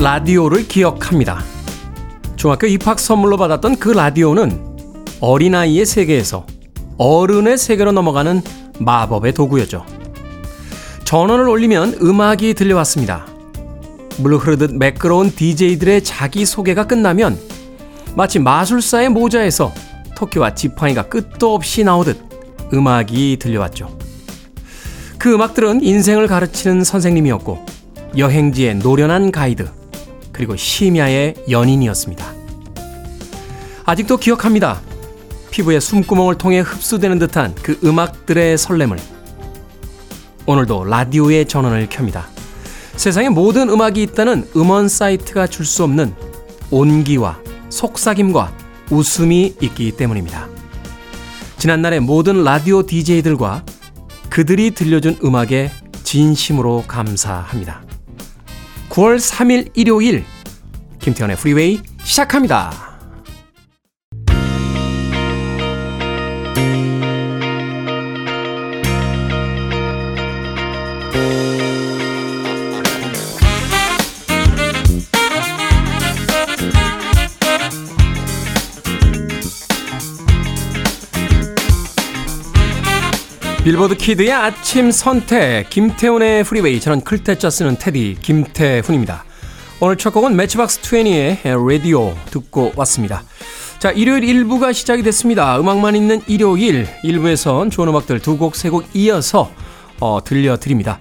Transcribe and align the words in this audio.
라디오를 0.00 0.66
기억합니다. 0.66 1.44
중학교 2.34 2.66
입학 2.66 2.98
선물로 2.98 3.36
받았던 3.36 3.76
그 3.76 3.90
라디오는 3.90 4.78
어린아이의 5.20 5.84
세계에서 5.84 6.46
어른의 6.96 7.58
세계로 7.58 7.92
넘어가는 7.92 8.40
마법의 8.78 9.34
도구였죠. 9.34 9.84
전원을 11.04 11.50
올리면 11.50 11.98
음악이 12.00 12.54
들려왔습니다. 12.54 13.26
물 14.16 14.36
흐르듯 14.36 14.72
매끄러운 14.72 15.30
DJ들의 15.34 16.02
자기소개가 16.02 16.86
끝나면 16.86 17.38
마치 18.14 18.38
마술사의 18.38 19.10
모자에서 19.10 19.70
토끼와 20.16 20.54
지팡이가 20.54 21.10
끝도 21.10 21.54
없이 21.54 21.84
나오듯 21.84 22.18
음악이 22.72 23.36
들려왔죠. 23.38 23.98
그 25.18 25.34
음악들은 25.34 25.82
인생을 25.82 26.26
가르치는 26.26 26.84
선생님이었고 26.84 27.66
여행지의 28.16 28.76
노련한 28.76 29.30
가이드 29.30 29.79
그리고 30.32 30.56
심야의 30.56 31.34
연인이었습니다. 31.50 32.24
아직도 33.84 34.18
기억합니다. 34.18 34.80
피부의 35.50 35.80
숨구멍을 35.80 36.36
통해 36.36 36.60
흡수되는 36.60 37.18
듯한 37.18 37.54
그 37.62 37.78
음악들의 37.84 38.56
설렘을 38.56 38.98
오늘도 40.46 40.84
라디오의 40.84 41.46
전원을 41.46 41.88
켭니다. 41.88 42.26
세상에 42.96 43.28
모든 43.28 43.68
음악이 43.68 44.02
있다는 44.02 44.48
음원 44.56 44.88
사이트가 44.88 45.46
줄 45.46 45.66
수 45.66 45.84
없는 45.84 46.14
온기와 46.70 47.38
속삭임과 47.68 48.52
웃음이 48.90 49.56
있기 49.60 49.92
때문입니다. 49.92 50.48
지난날의 51.58 52.00
모든 52.00 52.44
라디오 52.44 52.84
DJ들과 52.84 53.64
그들이 54.28 54.70
들려준 54.72 55.18
음악에 55.24 55.70
진심으로 56.04 56.84
감사합니다. 56.86 57.89
9월 58.90 59.18
3일 59.18 59.70
일요일 59.74 60.24
김태현의 60.98 61.36
프리웨이 61.36 61.80
시작합니다. 62.02 62.89
빌보드 83.70 83.94
kid의 83.94 84.32
아침 84.32 84.90
선택 84.90 85.70
김태훈의 85.70 86.42
freeway 86.42 86.80
저는 86.80 87.02
클 87.02 87.23
태 87.23 87.39
자 87.39 87.50
쓰는 87.50 87.76
태디 87.78 88.16
김태훈입니다. 88.20 89.24
오늘 89.78 89.94
첫 89.96 90.10
곡은 90.10 90.34
매치박스 90.34 90.80
20의 90.80 91.68
라디오 91.68 92.16
듣고 92.32 92.72
왔습니다. 92.74 93.22
자 93.78 93.92
일요일 93.92 94.22
1부가 94.22 94.74
시작이 94.74 95.04
됐습니다. 95.04 95.60
음악만 95.60 95.94
있는 95.94 96.20
일요일 96.26 96.88
1부에선 97.04 97.70
좋은 97.70 97.86
음악들 97.86 98.18
두 98.18 98.38
곡 98.38 98.56
세 98.56 98.70
곡 98.70 98.86
이어서 98.92 99.52
어, 100.00 100.18
들려드립니다. 100.24 100.98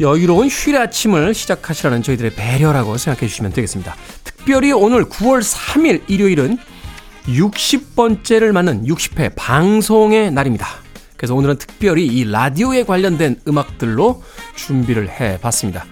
여유로운 0.00 0.48
휴일 0.48 0.76
아침을 0.76 1.32
시작하시라는 1.32 2.02
저희들의 2.02 2.34
배려라고 2.34 2.98
생각해 2.98 3.26
주시면 3.26 3.54
되겠습니다. 3.54 3.96
특별히 4.22 4.72
오늘 4.72 5.06
9월 5.06 5.40
3일 5.42 6.02
일요일은 6.08 6.58
60번째를 7.26 8.52
맞는 8.52 8.84
60회 8.84 9.32
방송의 9.34 10.30
날입니다. 10.30 10.79
그래서 11.20 11.34
오늘은 11.34 11.58
특별히 11.58 12.06
이 12.06 12.24
라디오에 12.24 12.84
관련된 12.84 13.40
음악들로 13.46 14.22
준비를 14.56 15.10
해 15.10 15.38
봤습니다. 15.38 15.84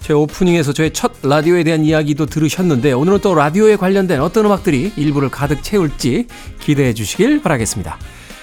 제 0.00 0.12
오프닝에서 0.12 0.72
저의 0.72 0.92
첫 0.92 1.12
라디오에 1.22 1.62
대한 1.62 1.84
이야기도 1.84 2.26
들으셨는데 2.26 2.90
오늘은 2.90 3.20
또 3.20 3.36
라디오에 3.36 3.76
관련된 3.76 4.20
어떤 4.20 4.46
음악들이 4.46 4.92
1부를 4.96 5.28
가득 5.28 5.62
채울지 5.62 6.26
기대해 6.58 6.94
주시길 6.94 7.42
바라겠습니다. 7.42 7.96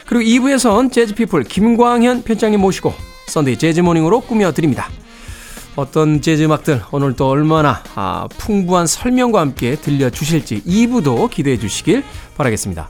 그리고 0.05 0.23
2부에선 0.23 0.93
Jazz 0.93 1.13
People 1.13 1.43
김광현 1.43 2.23
편집장님 2.23 2.61
모시고 2.61 2.93
Sunday 3.27 3.57
재즈 3.57 3.80
morning으로 3.80 4.21
꾸며드립니다. 4.21 4.87
어떤 5.75 6.21
재즈 6.21 6.43
음악들 6.43 6.81
오늘 6.91 7.17
또 7.17 7.27
얼마나 7.27 7.83
아, 7.95 8.29
풍부한 8.37 8.87
설명과 8.87 9.41
함께 9.41 9.75
들려주실지 9.75 10.63
2부도 10.63 11.29
기대해 11.29 11.59
주시길 11.59 12.05
바라겠습니다. 12.37 12.89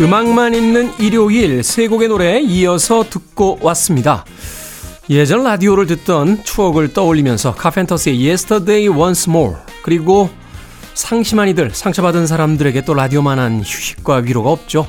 음악만 0.00 0.54
있는 0.54 0.90
일요일 0.98 1.62
세 1.62 1.86
곡의 1.86 2.08
노래 2.08 2.40
이어서 2.40 3.04
듣고 3.10 3.58
왔습니다. 3.60 4.24
예전 5.10 5.44
라디오를 5.44 5.86
듣던 5.86 6.42
추억을 6.42 6.94
떠올리면서 6.94 7.54
카펜터스의 7.54 8.16
Yesterday 8.26 8.88
Once 8.88 9.30
More 9.30 9.56
그리고 9.82 10.30
상심한 10.94 11.48
이들, 11.48 11.72
상처받은 11.72 12.26
사람들에게 12.26 12.80
또 12.86 12.94
라디오만한 12.94 13.60
휴식과 13.60 14.22
위로가 14.24 14.50
없죠. 14.50 14.86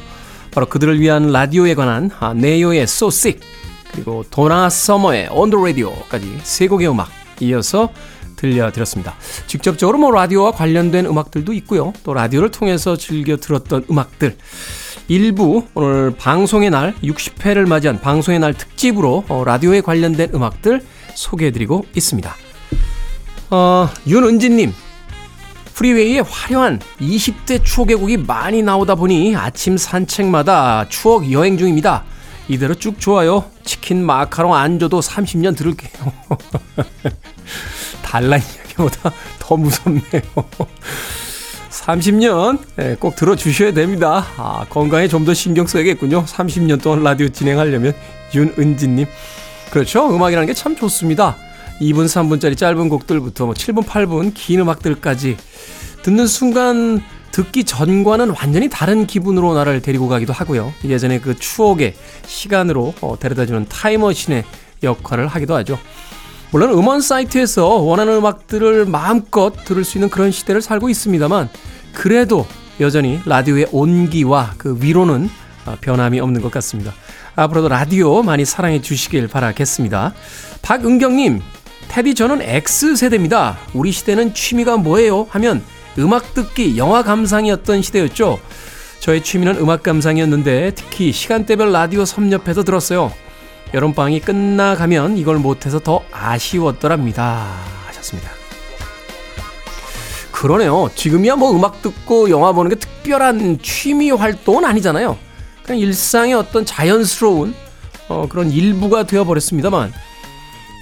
바로 0.52 0.68
그들을 0.68 1.02
위한 1.02 1.34
라디오에 1.34 1.76
관한 1.76 2.10
아, 2.22 2.34
네요의 2.34 2.84
So 2.84 3.10
Sick 3.10 3.46
그리고 3.92 4.24
도나 4.30 4.70
서머의 4.70 5.28
On 5.32 5.50
The 5.50 5.62
Radio까지 5.62 6.40
세 6.44 6.70
곡의 6.70 6.88
음악 6.88 7.10
이어서 7.42 7.90
들려드렸습니다. 8.38 9.16
직접적으로 9.46 9.98
뭐 9.98 10.12
라디오와 10.12 10.52
관련된 10.52 11.06
음악들도 11.06 11.52
있고요. 11.52 11.92
또 12.06 12.14
라디오를 12.14 12.50
통해서 12.50 12.96
즐겨 12.96 13.36
들었던 13.36 13.86
음악들 13.92 14.38
일부 15.08 15.66
오늘 15.74 16.12
방송의 16.16 16.70
날 16.70 16.94
60회를 17.04 17.68
맞이한 17.68 18.00
방송의 18.00 18.40
날 18.40 18.54
특집으로 18.54 19.26
어, 19.28 19.44
라디오에 19.44 19.82
관련된 19.82 20.32
음악들 20.34 20.82
소개해드리고 21.16 21.86
있습니다. 21.96 22.36
어, 23.50 23.90
윤은진님 24.08 24.74
프리웨이에 25.74 26.20
화려한 26.20 26.80
20대 27.00 27.64
추억의 27.64 27.96
곡이 27.98 28.18
많이 28.18 28.62
나오다 28.62 28.96
보니 28.96 29.36
아침 29.36 29.78
산책마다 29.78 30.88
추억 30.90 31.32
여행 31.32 31.58
중입니다. 31.58 32.04
이대로 32.47 32.76
쭉 32.76 33.00
좋아요. 33.00 33.46
치킨 33.64 34.06
마카롱 34.06 34.54
안 34.54 34.80
줘도 34.80 35.00
30년 35.00 35.56
들을게요. 35.56 36.14
달란 38.04 38.42
이야기보다 38.42 39.12
더 39.40 39.58
무섭네요. 39.58 40.22
30년 41.86 42.60
예, 42.80 42.96
꼭 43.00 43.16
들어주셔야 43.16 43.74
됩니다. 43.74 44.26
아, 44.38 44.66
건강에 44.70 45.08
좀 45.08 45.22
더 45.26 45.34
신경 45.36 45.68
써야겠군요. 45.68 46.26
30년 46.26 46.82
동안 46.82 47.04
라디오 47.04 47.30
진행하려면 47.30 47.94
윤은진님. 48.34 49.06
그렇죠. 49.72 50.10
음악이라는 50.14 50.48
게 50.48 50.54
참 50.54 50.76
좋습니다. 50.76 51.36
2분, 51.80 52.06
3분짜리 52.06 52.58
짧은 52.58 52.90
곡들부터 52.90 53.46
뭐 53.46 53.54
7분, 53.54 53.84
8분 53.86 54.32
긴 54.34 54.62
음악들까지 54.62 55.38
듣는 56.04 56.28
순간 56.28 57.02
듣기 57.32 57.64
전과는 57.64 58.32
완전히 58.32 58.68
다른 58.70 59.06
기분으로 59.08 59.54
나를 59.54 59.82
데리고 59.82 60.08
가기도 60.08 60.34
하고요. 60.34 60.74
예전에 60.84 61.20
그 61.20 61.38
추억의 61.38 61.94
시간으로 62.26 62.94
어, 63.02 63.18
데려다주는 63.20 63.68
타임머신의 63.70 64.44
역할을 64.84 65.28
하기도 65.28 65.56
하죠. 65.58 65.80
물론 66.52 66.72
음원 66.72 67.00
사이트에서 67.00 67.66
원하는 67.66 68.16
음악들을 68.16 68.86
마음껏 68.86 69.53
들을 69.66 69.86
수 69.86 69.98
있는 69.98 70.09
그런 70.09 70.32
시대를 70.32 70.62
살고 70.62 70.90
있습니다만 70.90 71.50
그래도 71.94 72.46
여전히 72.82 73.22
라디오의 73.26 73.68
온기와 73.72 74.53
그 74.58 74.78
위로는 74.80 75.30
어, 75.66 75.78
변함이 75.80 76.20
없는 76.20 76.42
것 76.42 76.52
같습니다. 76.52 76.94
앞으로도 77.36 77.70
라디오 77.70 78.22
많이 78.22 78.44
사랑해 78.44 78.82
주시길 78.82 79.30
바라겠습니다. 79.30 80.14
박은경님, 80.62 81.42
테디 81.88 82.16
저는 82.16 82.42
X세대입니다. 82.42 83.58
우리 83.74 83.92
시대는 83.92 84.34
취미가 84.34 84.78
뭐예요? 84.78 85.28
하면 85.30 85.64
음악 86.00 86.34
듣기, 86.34 86.78
영화 86.78 87.04
감상이었던 87.04 87.82
시대였죠. 87.82 88.40
저의 89.00 89.24
취미는 89.24 89.56
음악 89.58 89.84
감상이었는데 89.84 90.74
특히 90.76 91.12
시간대별 91.12 91.72
라디오 91.72 92.04
섭렵해서 92.06 92.64
들었어요. 92.64 93.12
여름방학이 93.73 94.20
끝나가면 94.22 95.18
이걸 95.18 95.38
못해서 95.38 95.79
더 95.79 96.03
아쉬웠더랍니다. 96.12 97.47
하셨습니다. 97.88 98.29
그러네요. 100.32 100.90
지금이야 100.96 101.35
뭐 101.35 101.52
음악 101.52 101.82
듣고 101.82 102.29
영화 102.29 102.52
보는 102.52 102.70
게 102.70 102.76
특별한 102.76 103.59
취미 103.62 104.12
활동은 104.12 104.66
아니잖아요. 104.66 105.18
그냥 105.64 105.79
일상의 105.79 106.34
어떤 106.34 106.66
자연스러운 106.66 107.53
어, 108.08 108.28
그런 108.28 108.52
일부가 108.52 109.03
되어버렸습니다만 109.03 109.94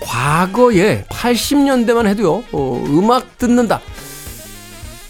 과거에 0.01 1.03
80년대만 1.09 2.07
해도요 2.07 2.43
어, 2.51 2.83
음악 2.87 3.37
듣는다 3.37 3.81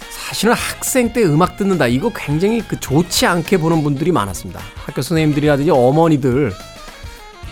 사실은 0.09 0.53
학생 0.53 1.13
때 1.13 1.23
음악 1.23 1.57
듣는다 1.57 1.87
이거 1.87 2.11
굉장히 2.13 2.61
그 2.61 2.79
좋지 2.79 3.25
않게 3.25 3.57
보는 3.57 3.83
분들이 3.83 4.11
많았습니다 4.11 4.59
학교 4.75 5.01
선생님들이라든지 5.01 5.71
어머니들 5.71 6.51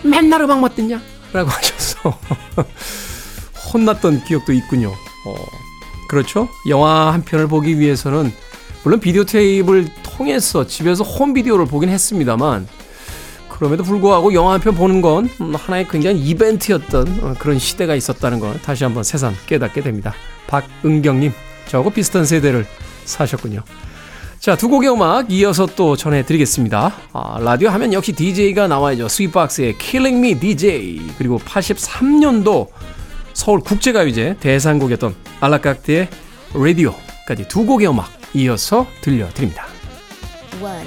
맨날 0.02 0.42
음악만 0.42 0.74
듣냐 0.74 1.00
라고 1.32 1.50
하셔서 1.50 2.18
혼났던 3.72 4.24
기억도 4.24 4.52
있군요 4.52 4.92
어, 5.26 5.34
그렇죠 6.08 6.48
영화 6.68 7.12
한 7.12 7.22
편을 7.22 7.48
보기 7.48 7.78
위해서는 7.78 8.32
물론 8.84 9.00
비디오 9.00 9.24
테이프를 9.24 9.88
통해서 10.02 10.66
집에서 10.66 11.04
홈 11.04 11.32
비디오를 11.34 11.66
보긴 11.66 11.88
했습니다만 11.90 12.66
그럼에도 13.48 13.82
불구하고 13.82 14.32
영화 14.34 14.52
한 14.52 14.60
편 14.60 14.74
보는 14.76 15.00
건 15.02 15.28
하나의 15.52 15.88
굉장히 15.88 16.20
이벤트였던 16.20 17.18
어, 17.22 17.34
그런 17.40 17.58
시대가 17.58 17.94
있었다는 17.96 18.38
걸 18.38 18.60
다시 18.62 18.84
한번 18.84 19.02
새삼 19.02 19.34
깨닫게 19.46 19.80
됩니다. 19.80 20.14
박은경님, 20.46 21.32
저하고 21.66 21.90
비슷한 21.90 22.24
세대를 22.24 22.64
사셨군요. 23.04 23.62
자, 24.40 24.56
두 24.56 24.68
곡의 24.68 24.90
음악 24.90 25.32
이어서 25.32 25.66
또 25.66 25.96
전해드리겠습니다. 25.96 26.94
아, 27.12 27.38
라디오 27.40 27.70
하면 27.70 27.92
역시 27.92 28.12
DJ가 28.12 28.68
나와야죠. 28.68 29.08
스윗박스의 29.08 29.78
Killing 29.78 30.18
Me 30.18 30.38
DJ 30.38 31.00
그리고 31.18 31.38
83년도 31.38 32.68
서울 33.34 33.60
국제가요제 33.60 34.36
대상곡이었던 34.38 35.14
알라깍트의 35.40 36.08
라디오까지 36.54 37.48
두 37.48 37.66
곡의 37.66 37.88
음악 37.88 38.10
이어서 38.34 38.86
들려드립니다. 39.00 39.66
One, 40.62 40.86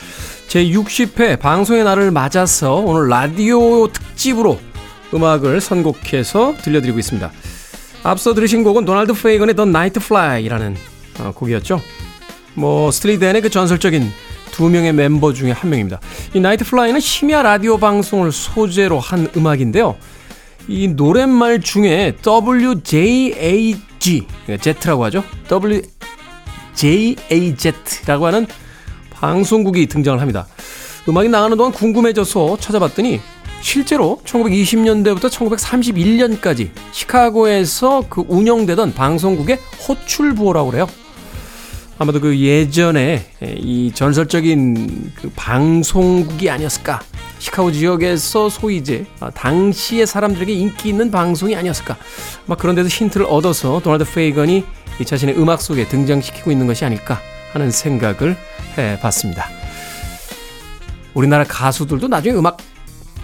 제60회 0.51 1.39
방송의 1.39 1.85
날을 1.85 2.11
맞아서 2.11 2.75
오늘 2.75 3.07
라디오 3.07 3.87
특집으로 3.87 4.59
음악을 5.13 5.61
선곡해서 5.61 6.55
들려드리고 6.61 6.99
있습니다. 6.99 7.31
앞서 8.03 8.33
들으신 8.33 8.65
곡은 8.65 8.83
도널드 8.83 9.13
페이건의 9.13 9.55
The 9.55 9.69
Nightfly라는 9.69 10.75
어, 11.19 11.31
곡이었죠. 11.33 11.79
뭐 12.55 12.91
Steely 12.91 13.19
Dan의 13.19 13.43
그 13.43 13.49
전설적인 13.49 14.11
두 14.51 14.69
명의 14.69 14.91
멤버 14.91 15.31
중에 15.31 15.51
한 15.51 15.69
명입니다. 15.69 16.01
이 16.33 16.41
Nightfly는 16.41 16.99
심야 16.99 17.43
라디오 17.43 17.77
방송을 17.77 18.33
소재로 18.33 18.99
한 18.99 19.29
음악인데요. 19.37 19.95
이 20.67 20.89
노랫말 20.89 21.61
중에 21.61 22.17
WJAG, 22.25 23.77
Z라고 24.59 25.05
하죠. 25.05 25.23
WJAZ라고 26.75 28.25
하는 28.25 28.47
방송국이 29.21 29.85
등장을 29.85 30.19
합니다. 30.19 30.47
음악이 31.07 31.29
나가는 31.29 31.55
동안 31.55 31.71
궁금해져서 31.71 32.57
찾아봤더니 32.59 33.21
실제로 33.61 34.19
1920년대부터 34.25 35.29
1931년까지 35.29 36.71
시카고에서 36.91 38.05
그 38.09 38.25
운영되던 38.27 38.95
방송국의 38.95 39.59
호출부호라고 39.87 40.71
그래요. 40.71 40.87
아마도 41.99 42.19
그 42.19 42.35
예전에 42.39 43.27
이 43.57 43.91
전설적인 43.93 45.11
그 45.13 45.31
방송국이 45.35 46.49
아니었을까. 46.49 47.01
시카고 47.37 47.71
지역에서 47.71 48.49
소위 48.49 48.77
이제 48.77 49.05
당시의 49.35 50.07
사람들에게 50.07 50.51
인기 50.51 50.89
있는 50.89 51.11
방송이 51.11 51.55
아니었을까. 51.55 51.97
막 52.47 52.57
그런 52.57 52.75
데서 52.75 52.89
힌트를 52.89 53.27
얻어서 53.29 53.79
도널드 53.83 54.05
페이건이 54.05 54.63
자신의 55.05 55.37
음악 55.37 55.61
속에 55.61 55.87
등장시키고 55.87 56.51
있는 56.51 56.65
것이 56.65 56.85
아닐까 56.85 57.19
하는 57.53 57.69
생각을 57.69 58.35
해 58.77 58.99
봤습니다. 58.99 59.47
우리나라 61.13 61.43
가수들도 61.43 62.07
나중에 62.07 62.35
음악 62.35 62.57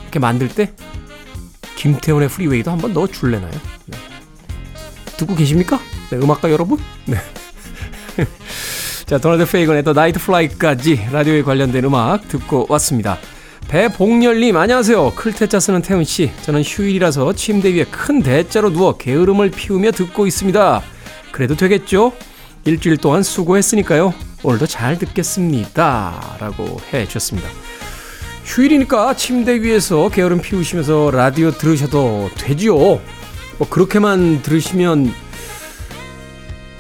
이렇게 0.03 0.19
만들 0.19 0.49
때 0.49 0.73
김태훈의 1.75 2.29
Freeway도 2.29 2.71
한번 2.71 2.93
넣어 2.93 3.07
줄래나요? 3.07 3.51
네. 3.85 3.97
듣고 5.17 5.35
계십니까? 5.35 5.79
네, 6.09 6.17
음악가 6.17 6.51
여러분? 6.51 6.79
네. 7.05 7.17
자, 9.05 9.17
도널드 9.17 9.49
페이건의 9.49 9.83
The 9.83 9.93
Nightfly까지 9.93 11.09
라디오에 11.11 11.41
관련된 11.43 11.85
음악 11.85 12.27
듣고 12.27 12.65
왔습니다. 12.69 13.17
배복렬님, 13.67 14.55
안녕하세요. 14.55 15.13
클테짜 15.15 15.59
쓰는 15.59 15.81
태훈 15.81 16.03
씨. 16.03 16.31
저는 16.43 16.63
휴일이라서 16.63 17.33
침대 17.33 17.73
위에 17.73 17.83
큰 17.85 18.21
대자로 18.21 18.71
누워 18.71 18.97
게으름을 18.97 19.51
피우며 19.51 19.91
듣고 19.91 20.25
있습니다. 20.25 20.81
그래도 21.31 21.55
되겠죠? 21.55 22.13
일주일 22.65 22.97
동안 22.97 23.23
수고했으니까요. 23.23 24.13
오늘도 24.43 24.67
잘 24.67 24.97
듣겠습니다. 24.99 26.37
라고 26.39 26.79
해 26.93 27.05
주셨습니다. 27.05 27.49
휴일이니까 28.45 29.15
침대 29.15 29.61
위에서 29.61 30.09
게으름 30.09 30.41
피우시면서 30.41 31.11
라디오 31.11 31.51
들으셔도 31.51 32.29
되지요. 32.37 32.75
뭐 32.77 33.69
그렇게만 33.69 34.41
들으시면 34.43 35.11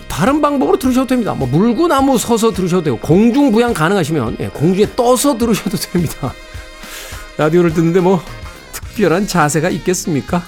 다른 0.07 0.41
방법으로 0.41 0.79
들으셔도 0.79 1.07
됩니다. 1.07 1.33
뭐 1.33 1.47
물구나무 1.47 2.17
서서 2.17 2.51
들으셔도 2.51 2.83
되고 2.83 2.97
공중 2.97 3.51
부양 3.51 3.73
가능하시면 3.73 4.37
예, 4.39 4.47
공중에 4.47 4.95
떠서 4.95 5.37
들으셔도 5.37 5.77
됩니다. 5.77 6.33
라디오를 7.37 7.73
듣는데 7.73 7.99
뭐 7.99 8.21
특별한 8.71 9.27
자세가 9.27 9.69
있겠습니까? 9.69 10.43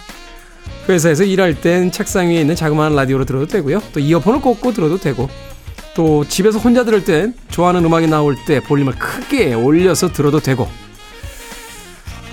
회사에서 0.88 1.24
일할 1.24 1.54
땐 1.60 1.92
책상 1.92 2.30
위에 2.30 2.42
있는 2.42 2.56
자그마한 2.56 2.96
라디오로 2.96 3.26
들어도 3.26 3.46
되고요. 3.46 3.82
또 3.94 4.00
이어폰을 4.00 4.42
꽂고 4.42 4.74
들어도 4.74 4.98
되고 4.98 5.30
또 5.96 6.26
집에서 6.28 6.60
혼자 6.60 6.84
들을 6.84 7.04
땐 7.04 7.34
좋아하는 7.50 7.84
음악이 7.86 8.08
나올 8.08 8.36
때 8.46 8.60
볼륨을 8.60 8.94
크게 8.94 9.54
올려서 9.54 10.14
들어도 10.14 10.40
되고 10.40 10.68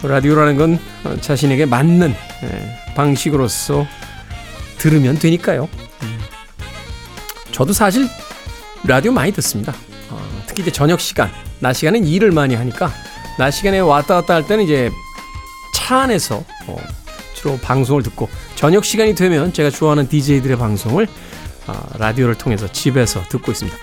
라디오라는 0.03 0.57
건 0.57 0.79
자신에게 1.21 1.67
맞는 1.67 2.15
예, 2.45 2.95
방식으로서 2.95 3.87
들으면 4.79 5.19
되니까요. 5.19 5.69
저도 7.51 7.73
사실 7.73 8.07
라디오 8.85 9.13
많이 9.13 9.33
듣습니다. 9.33 9.75
어, 10.11 10.21
특히 10.47 10.63
이제 10.63 10.71
저녁 10.71 11.01
시간, 11.01 11.31
낮 11.59 11.73
시간엔 11.73 12.05
일을 12.05 12.31
많이 12.31 12.55
하니까 12.55 12.93
낮 13.39 13.51
시간에 13.51 13.81
왔다 13.81 14.15
갔다 14.17 14.35
할 14.35 14.47
때는 14.47 14.65
이제 14.65 14.91
차 15.75 16.03
안에서 16.03 16.45
어, 16.67 16.77
주로 17.35 17.57
방송을 17.59 18.03
듣고 18.03 18.29
저녁 18.55 18.85
시간이 18.85 19.15
되면 19.15 19.53
제가 19.53 19.71
좋아하는 19.71 20.09
DJ들의 20.09 20.57
방송을 20.59 21.05
어, 21.05 21.09
라디오를 21.99 22.35
통해서 22.37 22.71
집에서 22.71 23.23
듣고 23.29 23.53
있습니다. 23.53 23.77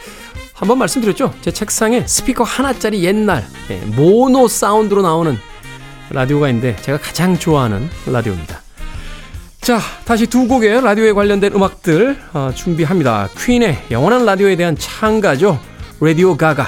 한번 0.53 0.77
말씀드렸죠? 0.77 1.33
제 1.41 1.51
책상에 1.51 2.05
스피커 2.05 2.43
하나짜리 2.43 3.03
옛날 3.03 3.45
예, 3.69 3.77
모노 3.77 4.47
사운드로 4.47 5.01
나오는 5.01 5.37
라디오가 6.09 6.47
있는데 6.49 6.75
제가 6.81 6.99
가장 6.99 7.37
좋아하는 7.37 7.89
라디오입니다. 8.05 8.61
자, 9.61 9.79
다시 10.05 10.27
두 10.27 10.47
곡의 10.47 10.81
라디오에 10.81 11.13
관련된 11.13 11.53
음악들 11.53 12.17
어, 12.33 12.51
준비합니다. 12.53 13.29
퀸의 13.37 13.85
영원한 13.91 14.25
라디오에 14.25 14.55
대한 14.55 14.77
창가죠. 14.77 15.59
라디오 16.01 16.35
가가. 16.35 16.67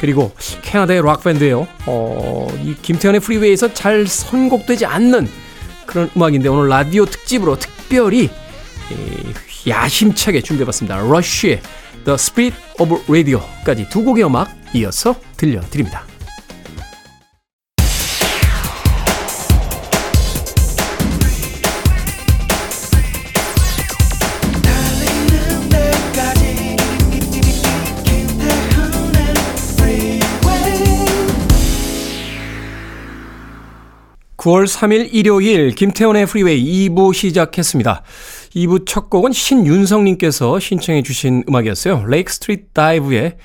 그리고 0.00 0.32
캐나다의 0.62 1.02
락밴드예요. 1.02 1.66
어, 1.86 2.46
이 2.62 2.74
김태현의 2.80 3.20
프리웨이에서 3.20 3.74
잘 3.74 4.06
선곡되지 4.06 4.86
않는 4.86 5.28
그런 5.86 6.10
음악인데 6.16 6.48
오늘 6.48 6.68
라디오 6.68 7.04
특집으로 7.04 7.58
특별히 7.58 8.24
이, 8.24 9.32
야심차게 9.66 10.42
준비해봤습니다. 10.42 10.98
러쉬의 10.98 11.60
The 12.04 12.14
Spirit 12.14 12.56
of 12.78 12.94
Radio까지 13.08 13.88
두 13.88 14.04
곡의 14.04 14.24
음악 14.24 14.48
이어서 14.74 15.14
들려드립니다. 15.36 16.04
9월 34.40 34.64
3일 34.64 35.10
일요일 35.12 35.70
김태훈의 35.72 36.24
Freeway 36.24 36.88
2부 36.88 37.12
시작했습니다. 37.12 38.02
2부 38.54 38.86
첫 38.86 39.10
곡은 39.10 39.32
신윤성님께서 39.32 40.58
신청해 40.58 41.02
주신 41.02 41.44
음악이었어요. 41.48 42.04
Lake 42.06 42.32
Street 42.32 42.68
Dive의 42.72 43.36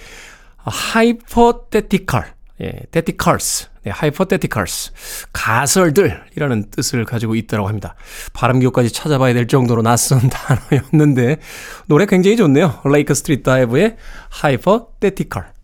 Hypothetical, 0.58 2.26
예, 2.62 2.74
theticals, 2.92 3.68
네, 3.84 3.92
Hypotheticals, 3.92 4.92
가설들이라는 5.32 6.72
뜻을 6.72 7.06
가지고 7.06 7.36
있다고 7.36 7.68
합니다. 7.68 7.96
발음 8.34 8.57
기호까지 8.57 8.92
찾아봐야 8.92 9.34
될 9.34 9.48
정도로 9.48 9.84
낯선 9.84 10.22
단어였는데 10.30 11.38
노래 11.86 12.06
굉장히 12.06 12.38
좋네요. 12.38 12.82
Lake 12.86 13.14
Street 13.14 13.44
Dive의 13.44 13.98
Hypothetical. 14.30 15.56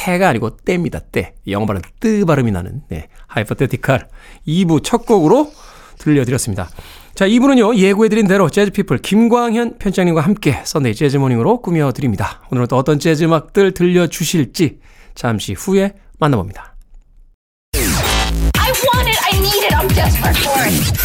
태가 0.00 0.28
아니고 0.30 0.56
때입니다. 0.56 1.00
때. 1.00 1.34
영어 1.48 1.66
발음 1.66 1.82
뜨 2.00 2.24
발음이 2.24 2.50
나는 2.50 2.82
네. 2.88 3.08
Hypothetical 3.26 4.08
2부 4.46 4.82
첫 4.82 5.04
곡으로 5.04 5.52
들려드렸습니다. 5.98 6.70
자, 7.14 7.26
2부는요. 7.26 7.76
예고해드린 7.76 8.26
대로 8.26 8.48
Jazz 8.48 8.68
People 8.68 8.98
김광현 8.98 9.78
편집장님과 9.78 10.22
함께 10.22 10.60
Sunday 10.64 10.94
재즈 10.94 11.18
morning으로 11.18 11.60
꾸며드립니다. 11.60 12.40
오늘은 12.50 12.66
또 12.68 12.76
어떤 12.76 12.98
재즈 12.98 13.24
음악들 13.24 13.72
들려주실지 13.74 14.78
잠시 15.14 15.52
후에 15.52 15.92
만나봅니다. 16.18 16.76
I 17.74 18.72
want 18.94 19.08
it, 19.08 19.18
I 19.22 19.38
need 19.38 19.64
it, 19.64 19.74
I'm 19.74 19.88
desperate 19.94 20.38
for 20.38 20.62
it. 20.64 21.00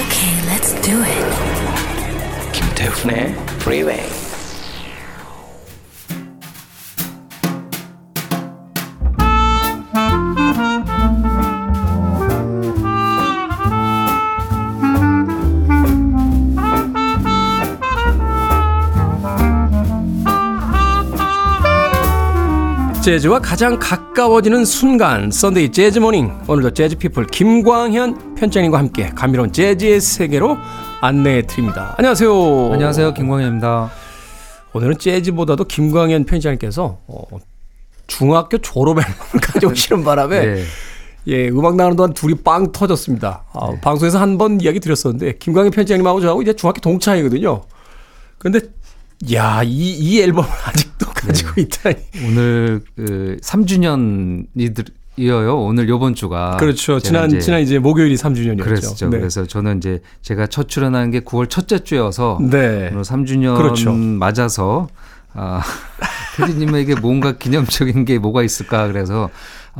Okay, 0.00 0.34
let's 0.48 0.74
do 0.82 1.02
it. 1.02 1.24
김태훈의 2.52 3.34
Freeway. 3.60 4.17
재즈와 23.08 23.38
가장 23.38 23.78
가까워지는 23.78 24.66
순간 24.66 25.30
Sunday 25.30 25.72
재즈 25.72 25.98
morning 25.98 26.30
오늘도 26.46 26.74
Jazz 26.74 26.96
People 26.96 27.28
김광현 27.28 28.34
편집장님과 28.34 28.76
함께 28.78 29.08
감미로운 29.14 29.50
재즈의 29.50 29.98
세계로 30.02 30.58
안내해 31.00 31.46
드립니다. 31.46 31.94
안녕하세요. 31.96 32.70
안녕하세요. 32.70 33.14
김광현입니다. 33.14 33.90
오늘은 34.74 34.98
재즈보다도 34.98 35.64
김광현 35.64 36.24
편장님께서 36.26 36.98
어, 37.06 37.22
중학교 38.06 38.58
졸업 38.58 38.98
앨범을 38.98 39.16
가져오시는 39.40 40.04
바람에 40.04 40.44
네. 40.44 40.64
예, 41.28 41.48
음악 41.48 41.76
나가는 41.76 41.96
동안 41.96 42.12
둘이 42.12 42.34
빵 42.34 42.72
터졌습니다. 42.72 43.44
아, 43.54 43.70
네. 43.70 43.80
방송에서 43.80 44.20
한 44.20 44.36
번 44.36 44.60
이야기 44.60 44.80
드렸었는데 44.80 45.38
김광현 45.38 45.70
편장님하고 45.70 46.20
저하고 46.20 46.42
이제 46.42 46.52
중학교 46.52 46.82
동창이거든요. 46.82 47.62
그런데 48.36 48.60
야, 49.32 49.62
이, 49.64 49.94
이 49.94 50.20
앨범을 50.20 50.46
아직도 50.66 50.97
가지고 51.28 51.54
네. 51.54 51.62
있다니. 51.62 51.96
오늘 52.26 52.80
그 52.96 53.36
3주년이 53.42 54.46
이어요. 55.18 55.58
오늘 55.58 55.88
요번 55.88 56.14
주가 56.14 56.56
그렇죠. 56.58 57.00
지난 57.00 57.28
이제 57.28 57.40
지난 57.40 57.60
이제 57.60 57.78
목요일이 57.78 58.16
3주년이었죠. 58.16 58.62
그랬죠. 58.62 59.10
네. 59.10 59.18
그래서 59.18 59.46
저는 59.46 59.78
이제 59.78 60.00
제가 60.22 60.46
첫 60.46 60.68
출연한 60.68 61.10
게 61.10 61.20
9월 61.20 61.50
첫째 61.50 61.80
주여서 61.80 62.38
네. 62.40 62.90
오늘 62.92 63.02
3주년 63.02 63.56
그렇죠. 63.56 63.92
맞아서 63.92 64.88
아, 65.34 65.60
테디님에게 66.36 66.96
뭔가 67.00 67.32
기념적인 67.36 68.04
게 68.04 68.18
뭐가 68.18 68.42
있을까 68.42 68.86
그래서 68.86 69.28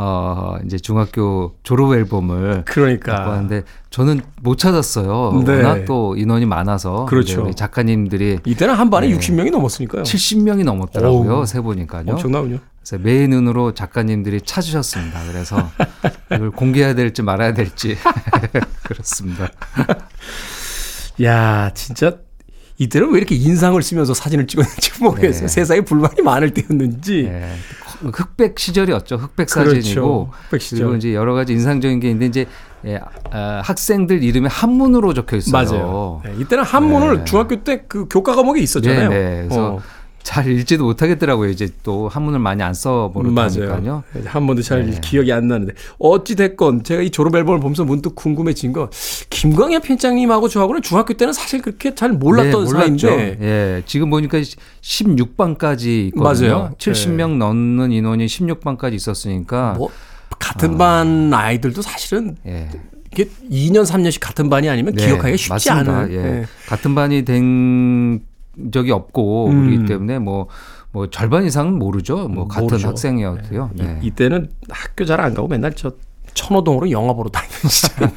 어, 0.00 0.56
이제 0.64 0.78
중학교 0.78 1.56
졸업 1.64 1.92
앨범을 1.92 2.62
그러니까 2.66 3.16
갖고 3.16 3.30
왔는데 3.30 3.64
저는 3.90 4.20
못 4.42 4.56
찾았어요. 4.56 5.42
네. 5.44 5.56
워낙 5.56 5.86
또 5.86 6.14
인원이 6.16 6.46
많아서 6.46 7.04
그렇죠. 7.06 7.50
작가님들이 7.50 8.38
이때는 8.44 8.74
한 8.74 8.90
반에 8.90 9.08
네. 9.08 9.18
60명이 9.18 9.50
넘었으니까요. 9.50 10.04
70명이 10.04 10.62
넘었더라고요. 10.62 11.44
세 11.46 11.60
보니까요. 11.60 12.04
엄청나군요. 12.12 12.58
그래서 12.80 13.02
매 13.02 13.26
눈으로 13.26 13.74
작가님들이 13.74 14.42
찾으셨습니다. 14.42 15.18
그래서 15.32 15.68
이걸 16.32 16.52
공개해야 16.52 16.94
될지 16.94 17.22
말아야 17.22 17.52
될지 17.52 17.96
그렇습니다. 18.86 19.50
야, 21.24 21.72
진짜 21.74 22.18
이때는 22.78 23.10
왜 23.10 23.18
이렇게 23.18 23.34
인상을 23.34 23.82
쓰면서 23.82 24.14
사진을 24.14 24.46
찍었는지 24.46 24.92
모르겠어요. 25.02 25.48
네. 25.48 25.48
세상에 25.48 25.80
불만이 25.80 26.22
많을 26.22 26.54
때였는지. 26.54 27.24
네. 27.24 27.52
흑백 28.12 28.58
시절이었죠. 28.58 29.16
흑백 29.16 29.48
사진이고 29.50 29.72
그렇죠. 29.82 30.30
흑백 30.44 30.60
시절. 30.62 30.78
그리고 30.84 30.96
이제 30.96 31.14
여러 31.14 31.34
가지 31.34 31.52
인상적인 31.52 32.00
게 32.00 32.10
있는데 32.10 32.26
이제 32.26 32.46
예, 32.86 33.00
아, 33.32 33.60
학생들 33.64 34.22
이름이 34.22 34.46
한문으로 34.48 35.12
적혀 35.12 35.36
있어요. 35.36 35.52
맞아요. 35.52 36.22
네, 36.24 36.34
이때는 36.38 36.62
한문을 36.64 37.18
네. 37.18 37.24
중학교 37.24 37.56
때 37.64 37.84
그 37.88 38.06
교과 38.08 38.36
과목에 38.36 38.60
있었잖아요. 38.60 39.08
네, 39.08 39.14
네. 39.18 39.42
그래서 39.48 39.72
어. 39.74 39.80
잘 40.22 40.46
읽지도 40.50 40.84
못하겠더라고요. 40.84 41.48
이제 41.50 41.68
또 41.82 42.08
한문을 42.08 42.38
많이 42.38 42.62
안 42.62 42.74
써버릇하니까요. 42.74 44.04
한 44.26 44.46
번도 44.46 44.62
잘 44.62 44.84
네. 44.84 44.98
기억이 45.00 45.32
안 45.32 45.48
나는데 45.48 45.72
어찌 45.98 46.36
됐건 46.36 46.84
제가 46.84 47.02
이 47.02 47.10
졸업 47.10 47.34
앨범을 47.34 47.60
보면서 47.60 47.84
문득 47.84 48.14
궁금해진 48.14 48.72
거 48.72 48.90
김광현 49.30 49.80
편장님하고 49.82 50.48
저하고는 50.48 50.82
중학교 50.82 51.14
때는 51.14 51.32
사실 51.32 51.62
그렇게 51.62 51.94
잘 51.94 52.12
몰랐던 52.12 52.64
네, 52.64 52.70
사이인데. 52.70 53.38
예, 53.40 53.82
지금 53.86 54.10
보니까 54.10 54.38
16반까지 54.82 56.08
있거든요. 56.08 56.48
맞아요. 56.58 56.74
70명 56.78 57.30
네. 57.30 57.36
넘는 57.36 57.92
인원이 57.92 58.26
16반까지 58.26 58.94
있었으니까. 58.94 59.74
뭐 59.78 59.90
같은 60.38 60.74
어. 60.74 60.78
반 60.78 61.32
아이들도 61.32 61.80
사실은. 61.82 62.36
예. 62.46 62.68
이게 63.12 63.24
2년 63.50 63.86
3년씩 63.86 64.20
같은 64.20 64.50
반이 64.50 64.68
아니면 64.68 64.94
네, 64.94 65.06
기억하기가 65.06 65.36
쉽지 65.36 65.50
맞습니다. 65.70 65.96
않은. 65.98 66.12
예. 66.12 66.16
네. 66.22 66.44
같은 66.66 66.94
반이 66.94 67.24
된 67.24 68.20
적이 68.72 68.92
없고 68.92 69.48
음. 69.48 69.66
그렇기 69.70 69.86
때문에 69.86 70.18
뭐뭐 70.18 70.48
뭐 70.92 71.10
절반 71.10 71.44
이상은 71.44 71.78
모르죠. 71.78 72.28
뭐 72.28 72.46
같은 72.48 72.64
모르죠. 72.64 72.88
학생이었고요. 72.88 73.70
네. 73.74 73.84
네. 73.84 74.00
이, 74.02 74.10
때는 74.10 74.50
학교 74.70 75.04
잘 75.04 75.20
안 75.20 75.34
가고 75.34 75.48
맨날 75.48 75.72
저 75.74 75.92
천호동으로 76.34 76.90
영화 76.90 77.12
보러 77.14 77.30
다니는 77.30 77.54
시절. 77.68 78.10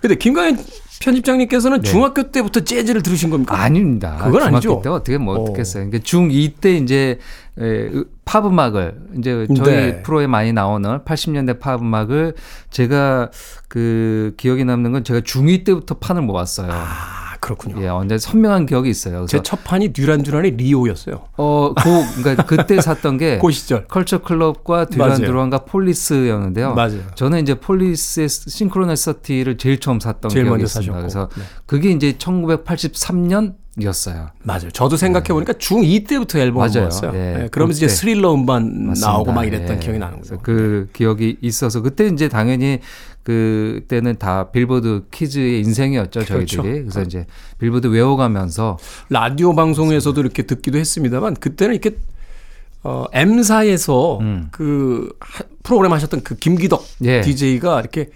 근데 0.00 0.14
김광현 0.14 0.58
편집장님께서는 1.00 1.82
네. 1.82 1.90
중학교 1.90 2.30
때부터 2.30 2.60
재즈를 2.60 3.02
들으신 3.02 3.30
겁니까? 3.30 3.60
아닙니다. 3.60 4.16
그건 4.16 4.32
중학교 4.32 4.46
아니죠. 4.56 4.80
때 4.82 4.88
어떻게 4.88 5.18
뭐 5.18 5.36
어떻게 5.36 5.60
했어요. 5.60 5.86
그러니까 5.86 6.04
중2 6.04 6.60
때 6.60 6.76
이제 6.76 7.18
에, 7.60 7.90
팝 8.24 8.44
음악을 8.46 9.00
이제 9.18 9.46
저희 9.56 9.74
네. 9.76 10.02
프로에 10.02 10.26
많이 10.26 10.52
나오는 10.52 10.98
80년대 11.04 11.60
팝 11.60 11.80
음악을 11.80 12.34
제가 12.70 13.30
그 13.68 14.34
기억에 14.36 14.64
남는 14.64 14.92
건 14.92 15.04
제가 15.04 15.20
중2 15.20 15.64
때부터 15.64 15.96
판을 15.96 16.22
모았어요. 16.22 16.70
아. 16.72 17.27
그렇군요. 17.40 17.82
예, 17.82 17.88
언제 17.88 18.18
선명한 18.18 18.66
기억이 18.66 18.90
있어요. 18.90 19.26
제 19.26 19.40
첫 19.42 19.62
판이 19.64 19.92
Duran 19.92 20.22
Duran의 20.22 20.52
Rio였어요. 20.56 21.28
어, 21.36 21.72
그, 21.74 22.22
그러니까 22.22 22.44
그때 22.44 22.78
샀던 22.82 23.16
게. 23.18 23.38
그 23.38 23.50
시절. 23.50 23.86
Culture 23.86 24.18
Club과 24.22 24.86
Duran 24.86 25.16
Duran과 25.16 25.64
Police였는데요. 25.64 26.74
맞아요. 26.74 27.00
저는 27.14 27.40
이제 27.42 27.54
Police의 27.54 28.28
Synchronicity를 28.28 29.56
제일 29.58 29.78
처음 29.80 30.00
샀던 30.00 30.30
제일 30.30 30.44
기억이 30.46 30.62
있습니다. 30.64 30.96
그래서 30.96 31.28
네. 31.36 31.42
그게 31.66 31.90
이제 31.90 32.12
1983년 32.18 33.54
이었어요. 33.80 34.30
맞아요. 34.42 34.70
저도 34.72 34.96
생각해 34.96 35.28
보니까 35.28 35.52
네. 35.52 35.58
중2 35.60 36.08
때부터 36.08 36.40
앨범을 36.40 36.68
모았어요. 36.68 37.12
예. 37.14 37.18
네. 37.18 37.48
그러면서 37.52 37.78
이제 37.78 37.88
스릴러 37.88 38.34
음반 38.34 38.86
맞습니다. 38.88 39.08
나오고 39.12 39.32
막 39.32 39.44
이랬던 39.44 39.76
예. 39.76 39.80
기억이 39.80 40.00
나는 40.00 40.18
거죠. 40.18 40.38
그 40.42 40.86
네. 40.88 40.92
기억이 40.92 41.36
있어서 41.42 41.80
그때 41.80 42.08
이제 42.08 42.28
당연히 42.28 42.80
그때는 43.28 44.16
다 44.16 44.50
빌보드 44.50 45.02
키즈의 45.10 45.60
인생이었죠 45.60 46.24
저희들이. 46.24 46.56
그렇죠. 46.56 46.62
그래서 46.62 47.02
이제 47.02 47.26
빌보드 47.58 47.88
외워가면서 47.88 48.78
라디오 49.10 49.54
방송에서도 49.54 50.18
이렇게 50.18 50.44
듣기도 50.44 50.78
했습니다만 50.78 51.34
그때는 51.34 51.74
이렇게 51.74 51.98
어 52.82 53.04
M사에서 53.12 54.18
음. 54.20 54.48
그 54.50 55.10
프로그램 55.62 55.92
하셨던 55.92 56.22
그 56.22 56.36
김기덕 56.36 56.82
예. 57.04 57.20
DJ가 57.20 57.80
이렇게 57.80 58.08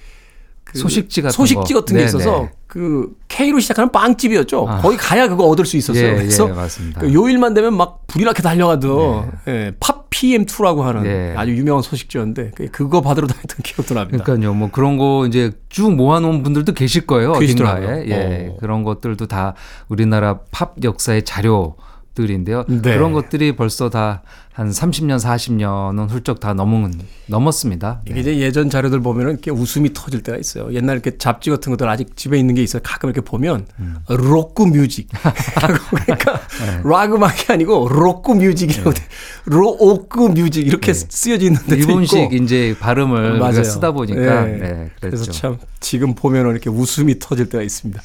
그 0.65 0.79
소식지 0.79 1.21
같은 1.21 1.35
소식지 1.35 1.75
같은 1.75 1.95
게 1.95 2.05
있어서 2.05 2.37
네네. 2.37 2.51
그 2.67 3.15
K로 3.29 3.61
시작하는 3.61 3.93
빵집이었죠. 3.93 4.67
아. 4.67 4.81
거기 4.81 4.97
가야 4.97 5.29
그거 5.29 5.45
얻을 5.45 5.67
수 5.67 5.77
있었어요. 5.77 6.07
예, 6.07 6.15
그래서 6.15 6.49
예, 6.49 6.93
그 6.99 7.13
요일만 7.13 7.53
되면 7.53 7.77
막 7.77 8.07
불이 8.07 8.25
나게 8.25 8.41
달려가도 8.41 9.27
네. 9.45 9.53
예, 9.53 9.73
팝 9.79 10.02
PM2라고 10.13 10.83
하는 10.83 11.03
네. 11.03 11.35
아주 11.37 11.57
유명한 11.57 11.83
소식지였는데 11.83 12.53
그거 12.71 13.01
받으러 13.01 13.27
다녔던 13.27 13.57
기억도 13.65 13.95
납니다. 13.95 14.23
그러니까요. 14.23 14.55
뭐 14.55 14.71
그런 14.71 14.97
거 14.97 15.27
이제 15.27 15.53
쭉 15.69 15.95
모아놓은 15.95 16.43
분들도 16.43 16.75
계실 16.75 17.07
거예요. 17.07 17.33
어딘가에. 17.33 18.07
예, 18.07 18.49
어. 18.51 18.57
그런 18.61 18.85
것들도 18.85 19.27
다 19.27 19.55
우리나라 19.89 20.41
팝 20.51 20.75
역사의 20.83 21.25
자료 21.25 21.77
곡들인데요. 22.13 22.65
네. 22.69 22.81
그런 22.81 23.13
것들이 23.13 23.57
벌써 23.57 23.91
다 23.91 24.23
한 24.55 24.69
30년, 24.69 25.19
40년은 25.19 26.11
훌쩍 26.11 26.39
다 26.39 26.53
넘은, 26.53 26.93
넘었습니다. 27.27 28.03
네. 28.07 28.21
이제 28.21 28.37
예전 28.39 28.69
자료들 28.69 29.01
보면은 29.01 29.33
이렇게 29.33 29.51
웃음이 29.51 29.95
터질 29.95 30.23
때가 30.23 30.37
있어요. 30.37 30.71
옛날 30.75 30.97
이렇게 30.97 31.17
잡지 31.17 31.49
같은 31.49 31.71
것들 31.73 31.89
아직 31.89 32.19
집에 32.19 32.39
있는 32.39 32.55
게 32.55 32.63
있어요. 32.63 32.83
가끔 32.85 33.09
이렇게 33.09 33.23
보면 33.23 33.67
음. 33.79 33.97
로크 34.09 34.65
뮤직. 34.65 35.09
그러니까 35.91 36.33
네. 36.61 36.83
락 36.85 37.15
음악이 37.15 37.51
아니고 37.51 37.89
로크 37.89 38.33
뮤직이라고 38.33 38.93
네. 38.93 39.03
로오크 39.47 40.19
뮤직 40.21 40.67
이렇게 40.67 40.93
네. 40.93 41.07
쓰여져 41.09 41.47
있는데 41.47 41.77
일본식. 41.77 42.35
이제 42.35 42.77
발음을 42.79 43.39
맞아요. 43.39 43.65
쓰다 43.65 43.93
보니까 43.93 44.45
네. 44.45 44.59
네, 44.59 44.91
그래서 45.01 45.33
참 45.33 45.57
지금 45.81 46.15
보면은 46.15 46.51
이렇게 46.51 46.69
웃음이 46.69 47.19
터질 47.19 47.49
때가 47.49 47.65
있습니다. 47.65 48.03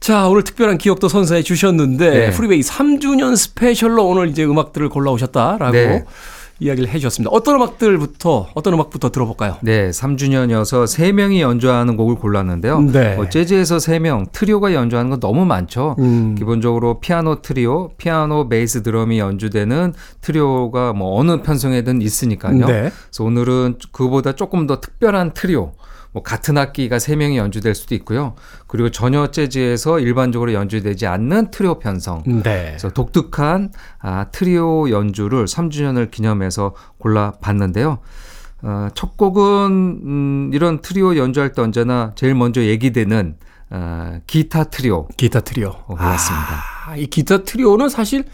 자, 0.00 0.28
오늘 0.28 0.42
특별한 0.42 0.78
기억도 0.78 1.08
선사해 1.08 1.42
주셨는데 1.42 2.10
네. 2.10 2.30
Freeway 2.30 2.60
3주년 2.60 3.36
special로 3.36 4.06
오늘 4.06 4.28
이제 4.28 4.44
음악들을 4.44 4.88
골라오셨다라고 4.88 5.72
네. 5.72 6.04
이야기를 6.60 6.88
해 6.88 6.98
주셨습니다. 6.98 7.30
어떤 7.30 7.56
음악들부터 7.56 8.48
어떤 8.54 8.74
음악부터 8.74 9.10
들어볼까요? 9.10 9.56
네, 9.60 9.90
3주년이어서 9.90 10.84
3명이 10.84 11.40
연주하는 11.40 11.96
곡을 11.96 12.16
골랐는데요. 12.16 12.80
네. 12.80 13.14
뭐 13.14 13.28
재즈에서 13.28 13.76
3명, 13.76 14.32
트리오가 14.32 14.72
연주하는 14.74 15.10
건 15.10 15.20
너무 15.20 15.44
많죠. 15.44 15.94
음. 15.98 16.34
기본적으로 16.36 17.00
피아노 17.00 17.42
트리오, 17.42 17.90
피아노, 17.96 18.48
베이스, 18.48 18.82
드럼이 18.82 19.18
연주되는 19.18 19.94
트리오가 20.20 20.92
뭐 20.94 21.18
어느 21.20 21.42
편성에든 21.42 22.02
있으니까요. 22.02 22.66
네. 22.66 22.90
그래서 22.90 23.24
오늘은 23.24 23.76
그보다 23.92 24.32
조금 24.32 24.66
더 24.66 24.80
특별한 24.80 25.34
트리오 25.34 25.72
뭐 26.12 26.22
같은 26.22 26.56
악기가 26.56 26.98
세 26.98 27.16
명이 27.16 27.36
연주될 27.36 27.74
수도 27.74 27.94
있고요. 27.96 28.34
그리고 28.66 28.90
전혀 28.90 29.28
재즈에서 29.28 30.00
일반적으로 30.00 30.52
연주되지 30.52 31.06
않는 31.06 31.50
트리오 31.50 31.78
편성. 31.78 32.22
네. 32.26 32.66
그래서 32.68 32.90
독특한 32.90 33.70
아, 34.00 34.26
트리오 34.30 34.90
연주를 34.90 35.44
3주년을 35.46 36.10
기념해서 36.10 36.74
골라봤는데요. 36.98 37.98
어, 38.62 38.88
첫 38.94 39.16
곡은 39.16 39.70
음, 40.04 40.50
이런 40.52 40.80
트리오 40.80 41.16
연주할 41.16 41.52
때 41.52 41.62
언제나 41.62 42.12
제일 42.16 42.34
먼저 42.34 42.62
얘기되는 42.62 43.36
어, 43.70 44.20
기타 44.26 44.64
트리오. 44.64 45.08
기타 45.16 45.40
트리오. 45.40 45.72
골랐습니다. 45.86 46.62
아, 46.86 46.96
이 46.96 47.06
기타 47.06 47.44
트리오는 47.44 47.88
사실 47.88 48.24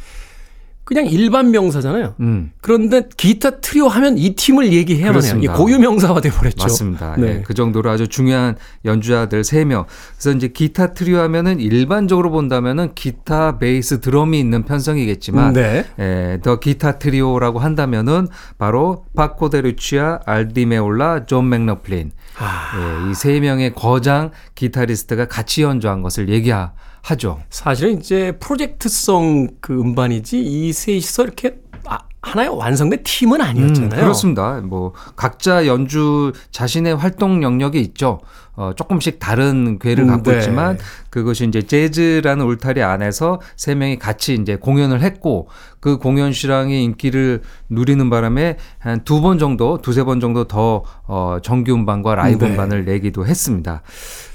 그냥 0.84 1.06
일반 1.06 1.50
명사잖아요. 1.50 2.14
음. 2.20 2.52
그런데 2.60 3.08
기타 3.16 3.58
트리오 3.60 3.88
하면 3.88 4.18
이 4.18 4.34
팀을 4.34 4.70
얘기해야만 4.72 5.24
해요. 5.24 5.40
이 5.40 5.46
고유 5.46 5.78
명사가 5.78 6.20
돼 6.20 6.30
버렸죠. 6.30 6.62
맞습니다. 6.62 7.16
네. 7.16 7.26
네. 7.26 7.42
그 7.44 7.54
정도로 7.54 7.88
아주 7.90 8.06
중요한 8.06 8.56
연주자들 8.84 9.42
3명. 9.42 9.86
그래서 10.12 10.36
이제 10.36 10.48
기타 10.48 10.92
트리오 10.92 11.18
하면은 11.20 11.58
일반적으로 11.58 12.30
본다면은 12.30 12.94
기타, 12.94 13.58
베이스, 13.58 14.00
드럼이 14.00 14.38
있는 14.38 14.64
편성이겠지만 14.64 15.54
네. 15.54 15.86
예, 15.98 16.38
The 16.42 16.60
Guitar 16.60 16.98
Trio라고 16.98 17.58
한다면은 17.58 18.28
바로 18.58 19.06
파코 19.16 19.48
데 19.48 19.66
루치아, 19.66 20.20
알 20.26 20.44
디 20.44 20.62
메올라, 20.62 21.24
존 21.24 21.48
맥러플린. 21.48 22.12
아. 22.38 23.06
예, 23.06 23.10
이 23.10 23.20
세 23.20 23.40
명의 23.40 23.72
거장 23.72 24.32
기타리스트가 24.54 25.28
같이 25.28 25.62
연주한 25.62 26.02
것을 26.02 26.28
얘기하 26.28 26.72
하죠. 27.04 27.40
사실은 27.50 27.98
이제 27.98 28.32
프로젝트성 28.40 29.48
그 29.60 29.78
음반이지 29.78 30.40
이 30.40 30.72
셋이서 30.72 31.24
이렇게 31.24 31.56
아, 31.86 31.98
하나의 32.22 32.48
완성된 32.48 33.02
팀은 33.04 33.42
아니었잖아요. 33.42 34.00
음, 34.00 34.02
그렇습니다. 34.02 34.60
뭐 34.62 34.94
각자 35.14 35.66
연주 35.66 36.32
자신의 36.50 36.96
활동 36.96 37.42
영역이 37.42 37.78
있죠. 37.80 38.20
어, 38.56 38.72
조금씩 38.76 39.18
다른 39.18 39.78
궤를 39.78 40.04
음, 40.04 40.08
갖고 40.08 40.30
네. 40.30 40.38
있지만 40.38 40.78
그것이 41.10 41.46
이제 41.46 41.62
재즈라는 41.62 42.44
울타리 42.46 42.82
안에서 42.82 43.40
세 43.56 43.74
명이 43.74 43.98
같이 43.98 44.34
이제 44.34 44.56
공연을 44.56 45.00
했고 45.02 45.48
그 45.80 45.98
공연 45.98 46.32
실황이 46.32 46.82
인기를 46.84 47.42
누리는 47.68 48.08
바람에 48.10 48.56
한 48.78 49.00
두 49.04 49.20
번 49.20 49.38
정도, 49.38 49.80
두세 49.82 50.02
번 50.04 50.20
정도 50.20 50.44
더 50.44 50.82
어, 51.06 51.38
정규 51.42 51.74
음반과 51.74 52.14
라이브 52.14 52.44
네. 52.44 52.50
음반을 52.52 52.84
내기도 52.84 53.26
했습니다. 53.26 53.82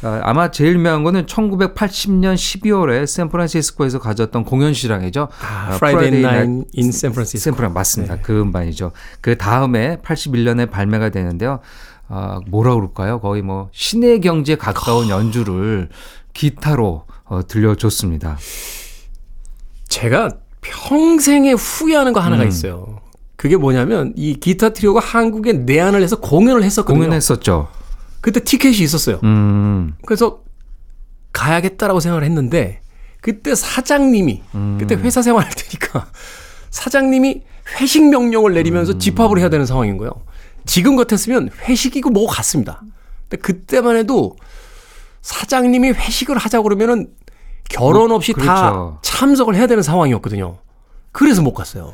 아, 0.04 0.20
아마 0.24 0.52
제일 0.52 0.76
유명한 0.76 1.04
거는 1.04 1.26
1980년 1.26 2.36
12월에 2.36 3.06
샌프란시스코에서 3.08 4.00
가졌던 4.00 4.44
공연 4.46 4.74
실황이죠. 4.74 5.28
아, 5.42 5.74
Friday 5.76 6.20
Night 6.24 6.70
in 6.78 6.90
San 6.90 7.12
Francisco. 7.14 7.52
샌프란 7.52 7.74
맞습니다. 7.74 8.16
네. 8.16 8.22
그 8.24 8.40
음반이죠. 8.42 8.92
그 9.22 9.38
다음에 9.38 9.98
81년에 10.04 10.70
발매가 10.70 11.10
되는데요. 11.10 11.60
아, 12.10 12.40
뭐라 12.48 12.74
그럴까요? 12.76 13.20
거의 13.20 13.42
뭐 13.42 13.70
신의 13.72 14.20
경지에 14.22 14.56
가까운 14.56 15.10
연주를 15.10 15.90
기타로 16.34 17.06
어, 17.26 17.48
들려줬습니다. 17.48 18.38
제가 19.88 20.30
평생에 20.62 21.54
후회하는 21.54 22.14
거 22.14 22.20
하나가 22.20 22.44
음. 22.44 22.48
있어요. 22.48 23.00
그게 23.36 23.56
뭐냐면 23.56 24.14
이 24.18 24.36
기타 24.36 24.70
트리오가 24.70 25.00
한국에 25.00 25.54
내한을 25.54 26.02
해서 26.02 26.20
공연을 26.20 26.64
했었거든요. 26.64 26.98
공연했었죠. 27.06 27.70
그때 28.22 28.44
티켓이 28.44 28.80
있었어요. 28.80 29.20
음. 29.24 29.94
그래서 30.06 30.42
가야겠다라고 31.32 32.00
생각을 32.00 32.26
했는데 32.26 32.82
그때 33.22 33.56
사장님이 33.56 34.44
음. 34.56 34.78
그때 34.80 34.96
회사 34.96 35.22
생활할 35.22 35.52
때니까 35.56 36.08
사장님이 36.72 37.44
회식 37.80 38.10
명령을 38.10 38.54
내리면서 38.54 38.94
음. 38.94 39.00
집합을 39.00 39.40
해야 39.40 39.50
되는 39.50 39.66
상황인 39.66 39.98
거예요. 39.98 40.12
지금 40.70 40.96
같았으면 40.96 41.50
회식이고 41.68 42.12
뭐 42.12 42.28
같습니다. 42.28 42.84
근데 43.28 43.42
그때만 43.42 43.96
해도 43.98 44.36
사장님이 45.22 45.90
회식을 45.90 46.38
하자고 46.38 46.64
그러면은 46.64 47.08
결원 47.68 48.12
없이 48.12 48.34
뭐, 48.34 48.44
그렇죠. 48.44 48.62
다 48.62 49.00
참석을 49.02 49.56
해야 49.56 49.66
되는 49.66 49.82
상황이었거든요. 49.82 50.60
그래서 51.12 51.42
못 51.42 51.56
갔어요. 51.56 51.92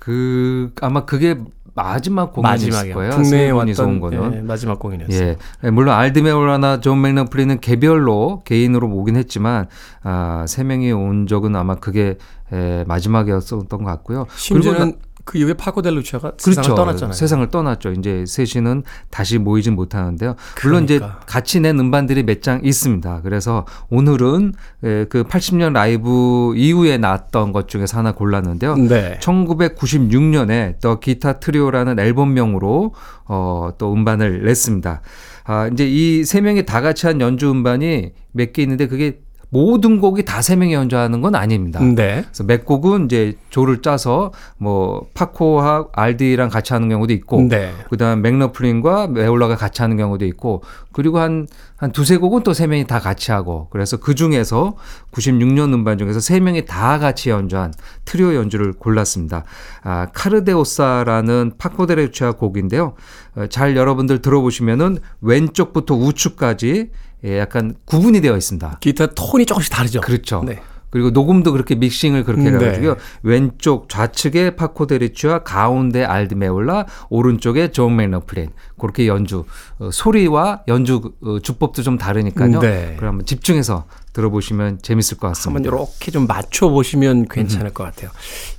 그 0.00 0.72
아마 0.80 1.04
그게 1.04 1.38
마지막 1.74 2.32
공연이었을 2.32 2.94
거예요. 2.94 3.10
국내에 3.12 3.50
왔던 3.50 4.00
거는. 4.00 4.34
예, 4.34 4.40
마지막 4.40 4.80
공연이었어요. 4.80 5.36
예. 5.62 5.70
물론 5.70 5.94
알 5.94 6.08
디 6.08 6.23
메올라나 6.23 6.80
존 6.80 7.00
맥러플린은 7.02 7.60
개별로 7.60 8.42
개인으로 8.44 8.88
오긴 8.88 9.14
했지만 9.16 9.68
아, 10.02 10.44
세 10.48 10.64
명이 10.64 10.90
온 10.90 11.28
적은 11.28 11.54
아마 11.54 11.76
그게 11.76 12.18
에, 12.52 12.82
마지막이었던 12.88 13.68
것 13.68 13.84
같고요. 13.84 14.26
심지어는 14.34 14.98
그 15.26 15.38
이후에 15.38 15.54
파코 15.54 15.77
데 15.77 15.89
루치아가 15.89 16.30
그렇죠. 16.30 16.52
세상을 16.54 16.76
떠났잖아요. 16.76 17.12
세상을 17.12 17.50
떠났죠. 17.50 17.90
이제 17.92 18.24
셋이는 18.26 18.84
다시 19.10 19.38
모이진 19.38 19.74
못하는데요. 19.74 20.36
물론 20.62 20.86
그러니까. 20.86 21.06
이제 21.06 21.14
같이 21.26 21.60
낸 21.60 21.78
음반들이 21.78 22.22
몇 22.22 22.40
장 22.40 22.60
있습니다. 22.62 23.22
그래서 23.22 23.66
오늘은 23.90 24.54
그 24.80 25.24
80년 25.28 25.72
라이브 25.72 26.54
이후에 26.56 26.96
나왔던 26.96 27.50
것 27.52 27.66
중에서 27.66 27.98
하나 27.98 28.12
골랐는데요. 28.12 28.76
네. 28.76 29.18
1996년에 29.20 30.80
더 30.80 30.98
기타 31.00 31.34
트리오라는 31.40 31.98
앨범명으로 31.98 32.94
어, 33.24 33.70
또 33.78 33.92
음반을 33.92 34.44
냈습니다. 34.44 35.00
아, 35.44 35.68
이제 35.72 35.86
이 35.88 36.24
세 36.24 36.40
명이 36.40 36.64
다 36.66 36.80
같이 36.80 37.06
한 37.06 37.20
연주 37.20 37.50
음반이 37.50 38.12
몇 38.32 38.52
개 38.52 38.62
있는데 38.62 38.86
그게 38.86 39.18
모든 39.48 40.00
곡이 40.00 40.24
다 40.24 40.42
세 40.42 40.54
명이 40.56 40.74
연주하는 40.74 41.22
건 41.22 41.34
아닙니다. 41.34 41.80
네. 41.80 42.22
그래서 42.26 42.44
몇 42.44 42.64
곡은 42.64 43.06
이제 43.06 43.36
조를 43.50 43.82
짜서 43.82 44.32
뭐 44.58 45.06
파코와 45.14 45.88
알디랑 45.92 46.50
같이 46.50 46.72
하는 46.72 46.88
경우도 46.88 47.12
있고, 47.14 47.42
네. 47.42 47.72
그다음 47.90 48.22
맥너플린과 48.22 49.08
메올라가 49.08 49.56
같이 49.56 49.82
하는 49.82 49.96
경우도 49.96 50.24
있고, 50.26 50.62
그리고 50.92 51.18
한 51.18 51.46
한 51.78 51.92
두세 51.92 52.16
곡은 52.16 52.42
또 52.42 52.54
세 52.54 52.66
명이 52.66 52.86
다 52.86 53.00
같이 53.00 53.32
하고, 53.32 53.68
그래서 53.70 53.98
그 53.98 54.14
중에서 54.14 54.76
96년 55.12 55.74
음반 55.74 55.98
중에서 55.98 56.20
세 56.20 56.40
명이 56.40 56.64
다 56.64 56.98
같이 56.98 57.28
연주한 57.28 57.74
트리오 58.06 58.34
연주를 58.34 58.72
골랐습니다. 58.72 59.44
아, 59.82 60.06
카르데오사라는 60.14 61.52
파코데레치아 61.58 62.32
곡인데요. 62.32 62.94
어, 63.36 63.46
잘 63.48 63.76
여러분들 63.76 64.22
들어보시면은 64.22 64.98
왼쪽부터 65.20 65.94
우측까지 65.96 66.90
예, 67.26 67.38
약간 67.38 67.74
구분이 67.84 68.20
되어 68.20 68.36
있습니다. 68.36 68.78
기타 68.80 69.06
톤이 69.06 69.46
조금씩 69.46 69.72
다르죠. 69.72 70.00
그렇죠. 70.00 70.42
네. 70.44 70.60
그리고 70.90 71.10
녹음도 71.10 71.52
그렇게 71.52 71.74
믹싱을 71.74 72.24
그렇게 72.24 72.44
네. 72.44 72.56
해가지고요. 72.56 72.94
네. 72.94 73.00
왼쪽 73.22 73.88
좌측에 73.88 74.56
파코 74.56 74.87
데 74.87 75.02
루치아 75.02 75.40
가운데 75.40 76.04
알 76.04 76.19
디 76.19 76.34
메올라, 76.34 76.86
오른쪽에 77.10 77.70
존 77.72 77.96
맥러플린 77.96 78.50
그렇게 78.78 79.06
연주 79.06 79.44
어, 79.78 79.90
소리와 79.92 80.62
연주 80.68 81.12
어, 81.22 81.38
주법도 81.40 81.82
좀 81.82 81.98
다르니까요. 81.98 82.60
네. 82.60 82.94
그럼 82.96 83.10
한번 83.10 83.26
집중해서 83.26 83.86
들어보시면 84.12 84.78
재밌을 84.80 85.18
것 85.18 85.28
같습니다. 85.28 85.68
한번 85.68 85.80
이렇게 85.80 86.10
좀 86.12 86.26
맞춰 86.26 86.68
보시면 86.68 87.26
괜찮을 87.28 87.66
음. 87.66 87.74
것 87.74 87.84
같아요. 87.84 88.10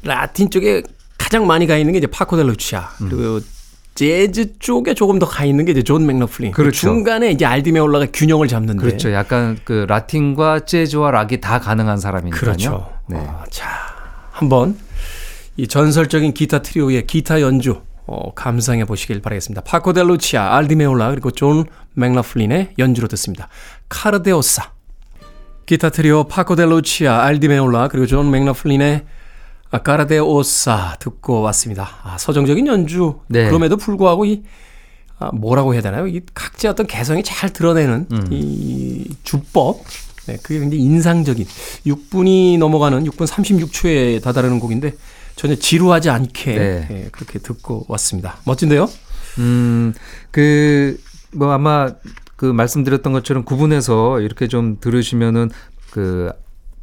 라틴 0.04 0.50
쪽에 0.52 0.84
가장 1.18 1.48
많이 1.48 1.66
가 1.66 1.78
있는 1.78 1.94
게 1.94 2.00
이제 2.00 2.08
파코 2.08 2.38
데 2.38 2.53
루치아 2.53 2.90
음. 3.02 3.10
그리고 3.10 3.40
재즈 3.98 4.60
쪽에 4.60 4.94
조금 4.94 5.18
더 5.18 5.26
가 5.26 5.44
있는 5.44 5.66
게 5.66 5.72
이제 5.72 5.82
존 5.82 6.06
맥러플린. 6.06 6.52
그 6.52 6.62
그렇죠. 6.62 6.82
중간에 6.82 7.32
이제 7.32 7.46
알 7.46 7.63
디 7.63 7.80
메올라가 7.80 8.06
균형을 8.14 8.48
잡는데. 8.48 8.80
그렇죠. 8.80 9.12
약간 9.12 9.58
그 9.64 9.86
라틴과 9.90 10.62
재즈와 10.66 11.10
락이 11.10 11.42
다 11.42 11.60
가능한 11.60 11.98
사람이니까요. 11.98 12.40
그렇죠. 12.40 12.90
네. 13.08 13.18
어, 13.18 13.44
자, 13.50 13.68
한번 14.32 14.78
이 15.58 15.68
전설적인 15.68 16.34
기타 16.36 16.62
트리오의 16.62 17.08
기타 17.08 17.42
연주 17.42 17.82
어, 18.06 18.32
감상해 18.36 18.86
보시길 18.86 19.20
바라겠습니다. 19.20 19.62
파코 19.64 19.94
데 19.94 20.09
루치아, 20.09 20.56
알 20.58 20.68
디 20.68 20.79
메올라 20.79 21.10
그리고 21.10 21.32
존 21.32 21.66
맥러플린의 21.96 22.74
연주로 22.78 23.08
듣습니다. 23.08 23.50
Cardeosa. 23.90 24.72
기타 25.66 25.90
트리오 25.90 26.26
파코 26.26 26.56
데 26.56 26.73
루치아, 26.73 27.24
알 27.24 27.37
디 27.37 27.49
메올라 27.49 27.88
그리고 27.88 28.06
존 28.06 28.30
맥러플린의 28.30 29.06
Cardeosa 29.70 30.98
듣고 31.00 31.42
왔습니다. 31.42 31.90
아, 32.04 32.18
서정적인 32.18 32.68
연주. 32.68 33.20
네. 33.28 33.48
그럼에도 33.48 33.78
불구하고 33.78 34.26
이 34.26 34.44
아, 35.20 35.32
뭐라고 35.34 35.74
해야 35.74 35.82
되나요? 35.82 36.08
이 36.08 36.22
각자 36.34 36.70
어떤 36.70 36.88
개성이 36.88 37.24
잘 37.24 37.52
드러내는 37.52 38.08
음. 38.12 38.28
이 38.32 39.16
주법. 39.24 39.84
네, 40.28 40.38
그게 40.44 40.60
굉장히 40.60 40.84
인상적인 40.84 41.46
6분이 41.86 42.58
넘어가는 42.58 43.04
6분 43.06 43.28
36초에 43.28 44.22
다다르는 44.22 44.60
곡인데 44.60 44.94
전혀 45.38 45.56
지루하지 45.56 46.10
않게 46.10 46.56
네. 46.56 46.88
네, 46.90 47.10
그렇게 47.12 47.40
듣고 47.40 47.86
왔습니다. 47.88 48.38
멋진데요? 48.46 48.90
음, 49.40 49.94
그, 50.32 51.00
뭐 51.32 51.52
아마 51.52 51.94
그 52.36 52.46
말씀드렸던 52.46 53.14
것처럼 53.14 53.46
구분해서 53.46 54.20
이렇게 54.20 54.48
좀 54.48 54.80
들으시면은 54.80 55.50
그 55.92 56.32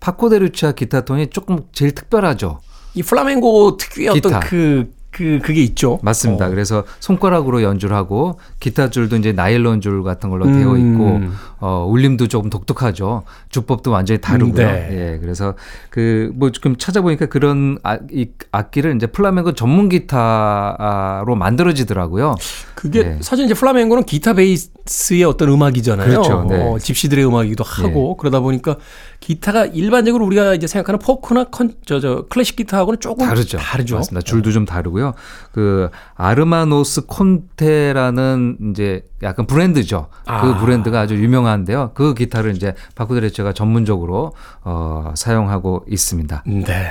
파코데루치아 0.01 0.73
기타톤이 0.73 1.29
조금 1.29 1.61
제일 1.73 1.93
특별하죠. 1.93 2.61
이 2.95 3.03
플라멩고 3.03 3.77
특유의 3.77 4.13
기타. 4.15 4.29
어떤 4.29 4.41
그, 4.41 4.93
그, 5.15 5.39
그게 5.43 5.63
있죠. 5.63 6.01
맞습니다. 6.03 6.47
어. 6.47 6.51
그래서 6.51 6.83
손가락으로 6.99 7.63
연주를 7.63 7.97
하고 7.97 8.41
기타 8.59 8.91
줄도 8.91 9.17
이제 9.17 9.33
나일론 9.33 9.81
줄 9.81 10.03
같은 10.03 10.29
걸로 10.29 10.45
음. 10.47 10.53
되어 10.53 10.77
있고, 10.77 11.21
어, 11.61 11.87
울림도 11.89 12.27
조금 12.27 12.51
독특하죠. 12.51 13.23
주법도 13.49 13.93
완전히 13.93 14.21
다르고요. 14.21 14.67
네. 14.67 14.89
예. 14.91 15.19
그래서 15.21 15.55
그, 15.91 16.33
뭐 16.35 16.51
지금 16.51 16.77
찾아보니까 16.77 17.27
그런 17.27 17.79
아, 17.85 17.99
이 18.11 18.29
악기를 18.51 18.97
이제 18.97 19.07
플라멩고 19.07 19.53
전문 19.53 19.89
기타로 19.89 21.37
만들어지더라고요. 21.37 22.35
그게 22.75 23.05
네. 23.05 23.19
사실 23.21 23.45
이제 23.45 23.55
플라멩고는 23.55 24.03
기타 24.03 24.33
베이스의 24.35 25.23
어떤 25.25 25.49
음악이잖아요. 25.51 26.09
그렇죠. 26.09 26.47
네. 26.49 26.61
어, 26.61 26.79
집시들의 26.79 27.25
음악이기도 27.25 27.63
하고 27.63 28.17
네. 28.17 28.17
그러다 28.19 28.41
보니까 28.41 28.77
기타가 29.21 29.67
일반적으로 29.67 30.27
우리가 30.27 30.55
이제 30.55 30.67
생각하는 30.67 30.99
포크나 30.99 31.45
컨, 31.45 31.73
저, 31.87 32.01
저 32.01 32.27
클래식 32.29 32.57
기타하고는 32.57 33.01
조금 33.01 33.27
다르죠. 33.27 33.59
다르죠. 33.59 33.97
맞습니다. 33.97 34.25
줄도 34.25 34.51
좀 34.51 34.65
다르고요. 34.65 35.04
그 35.53 35.91
에르마노스 36.15 37.07
콘데라는 37.07 38.71
이제 38.71 39.05
약간 39.23 39.47
브랜드죠. 39.47 40.09
그 40.25 40.33
아. 40.33 40.41
그 40.41 40.61
브랜드가 40.61 41.01
아주 41.01 41.17
유명한데요. 41.17 41.91
그 41.95 42.15
기타를 42.15 42.57
이제 42.57 42.75
파코 42.95 43.12
데 43.12 43.21
루치아가 43.21 43.53
전문적으로 43.53 44.33
어, 44.63 45.13
사용하고 45.17 45.85
있습니다. 45.89 46.45
네. 46.47 46.91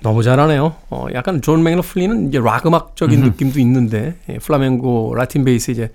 너무 0.00 0.22
잘하네요. 0.22 0.76
어, 0.90 1.06
약간 1.14 1.42
존 1.42 1.62
맥러플린은 1.62 2.28
이제 2.28 2.38
락 2.38 2.66
음악적인 2.66 3.18
음흠. 3.18 3.28
느낌도 3.30 3.58
있는데 3.60 4.16
예, 4.28 4.38
플라멩고, 4.38 5.14
라틴 5.16 5.44
베이스 5.44 5.72
이제 5.72 5.92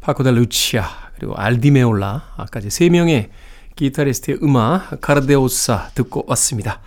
파코 0.00 0.22
데 0.24 0.34
루치아 0.34 0.84
그리고 1.16 1.34
알 1.36 1.53
디 1.53 1.70
메올라 1.70 2.22
아까 2.36 2.58
이제 2.58 2.68
세 2.68 2.88
명의 2.88 3.30
기타리스트의 3.76 4.38
음악 4.42 5.00
Cardeosa 5.00 5.90
듣고 5.94 6.24
왔습니다. 6.28 6.80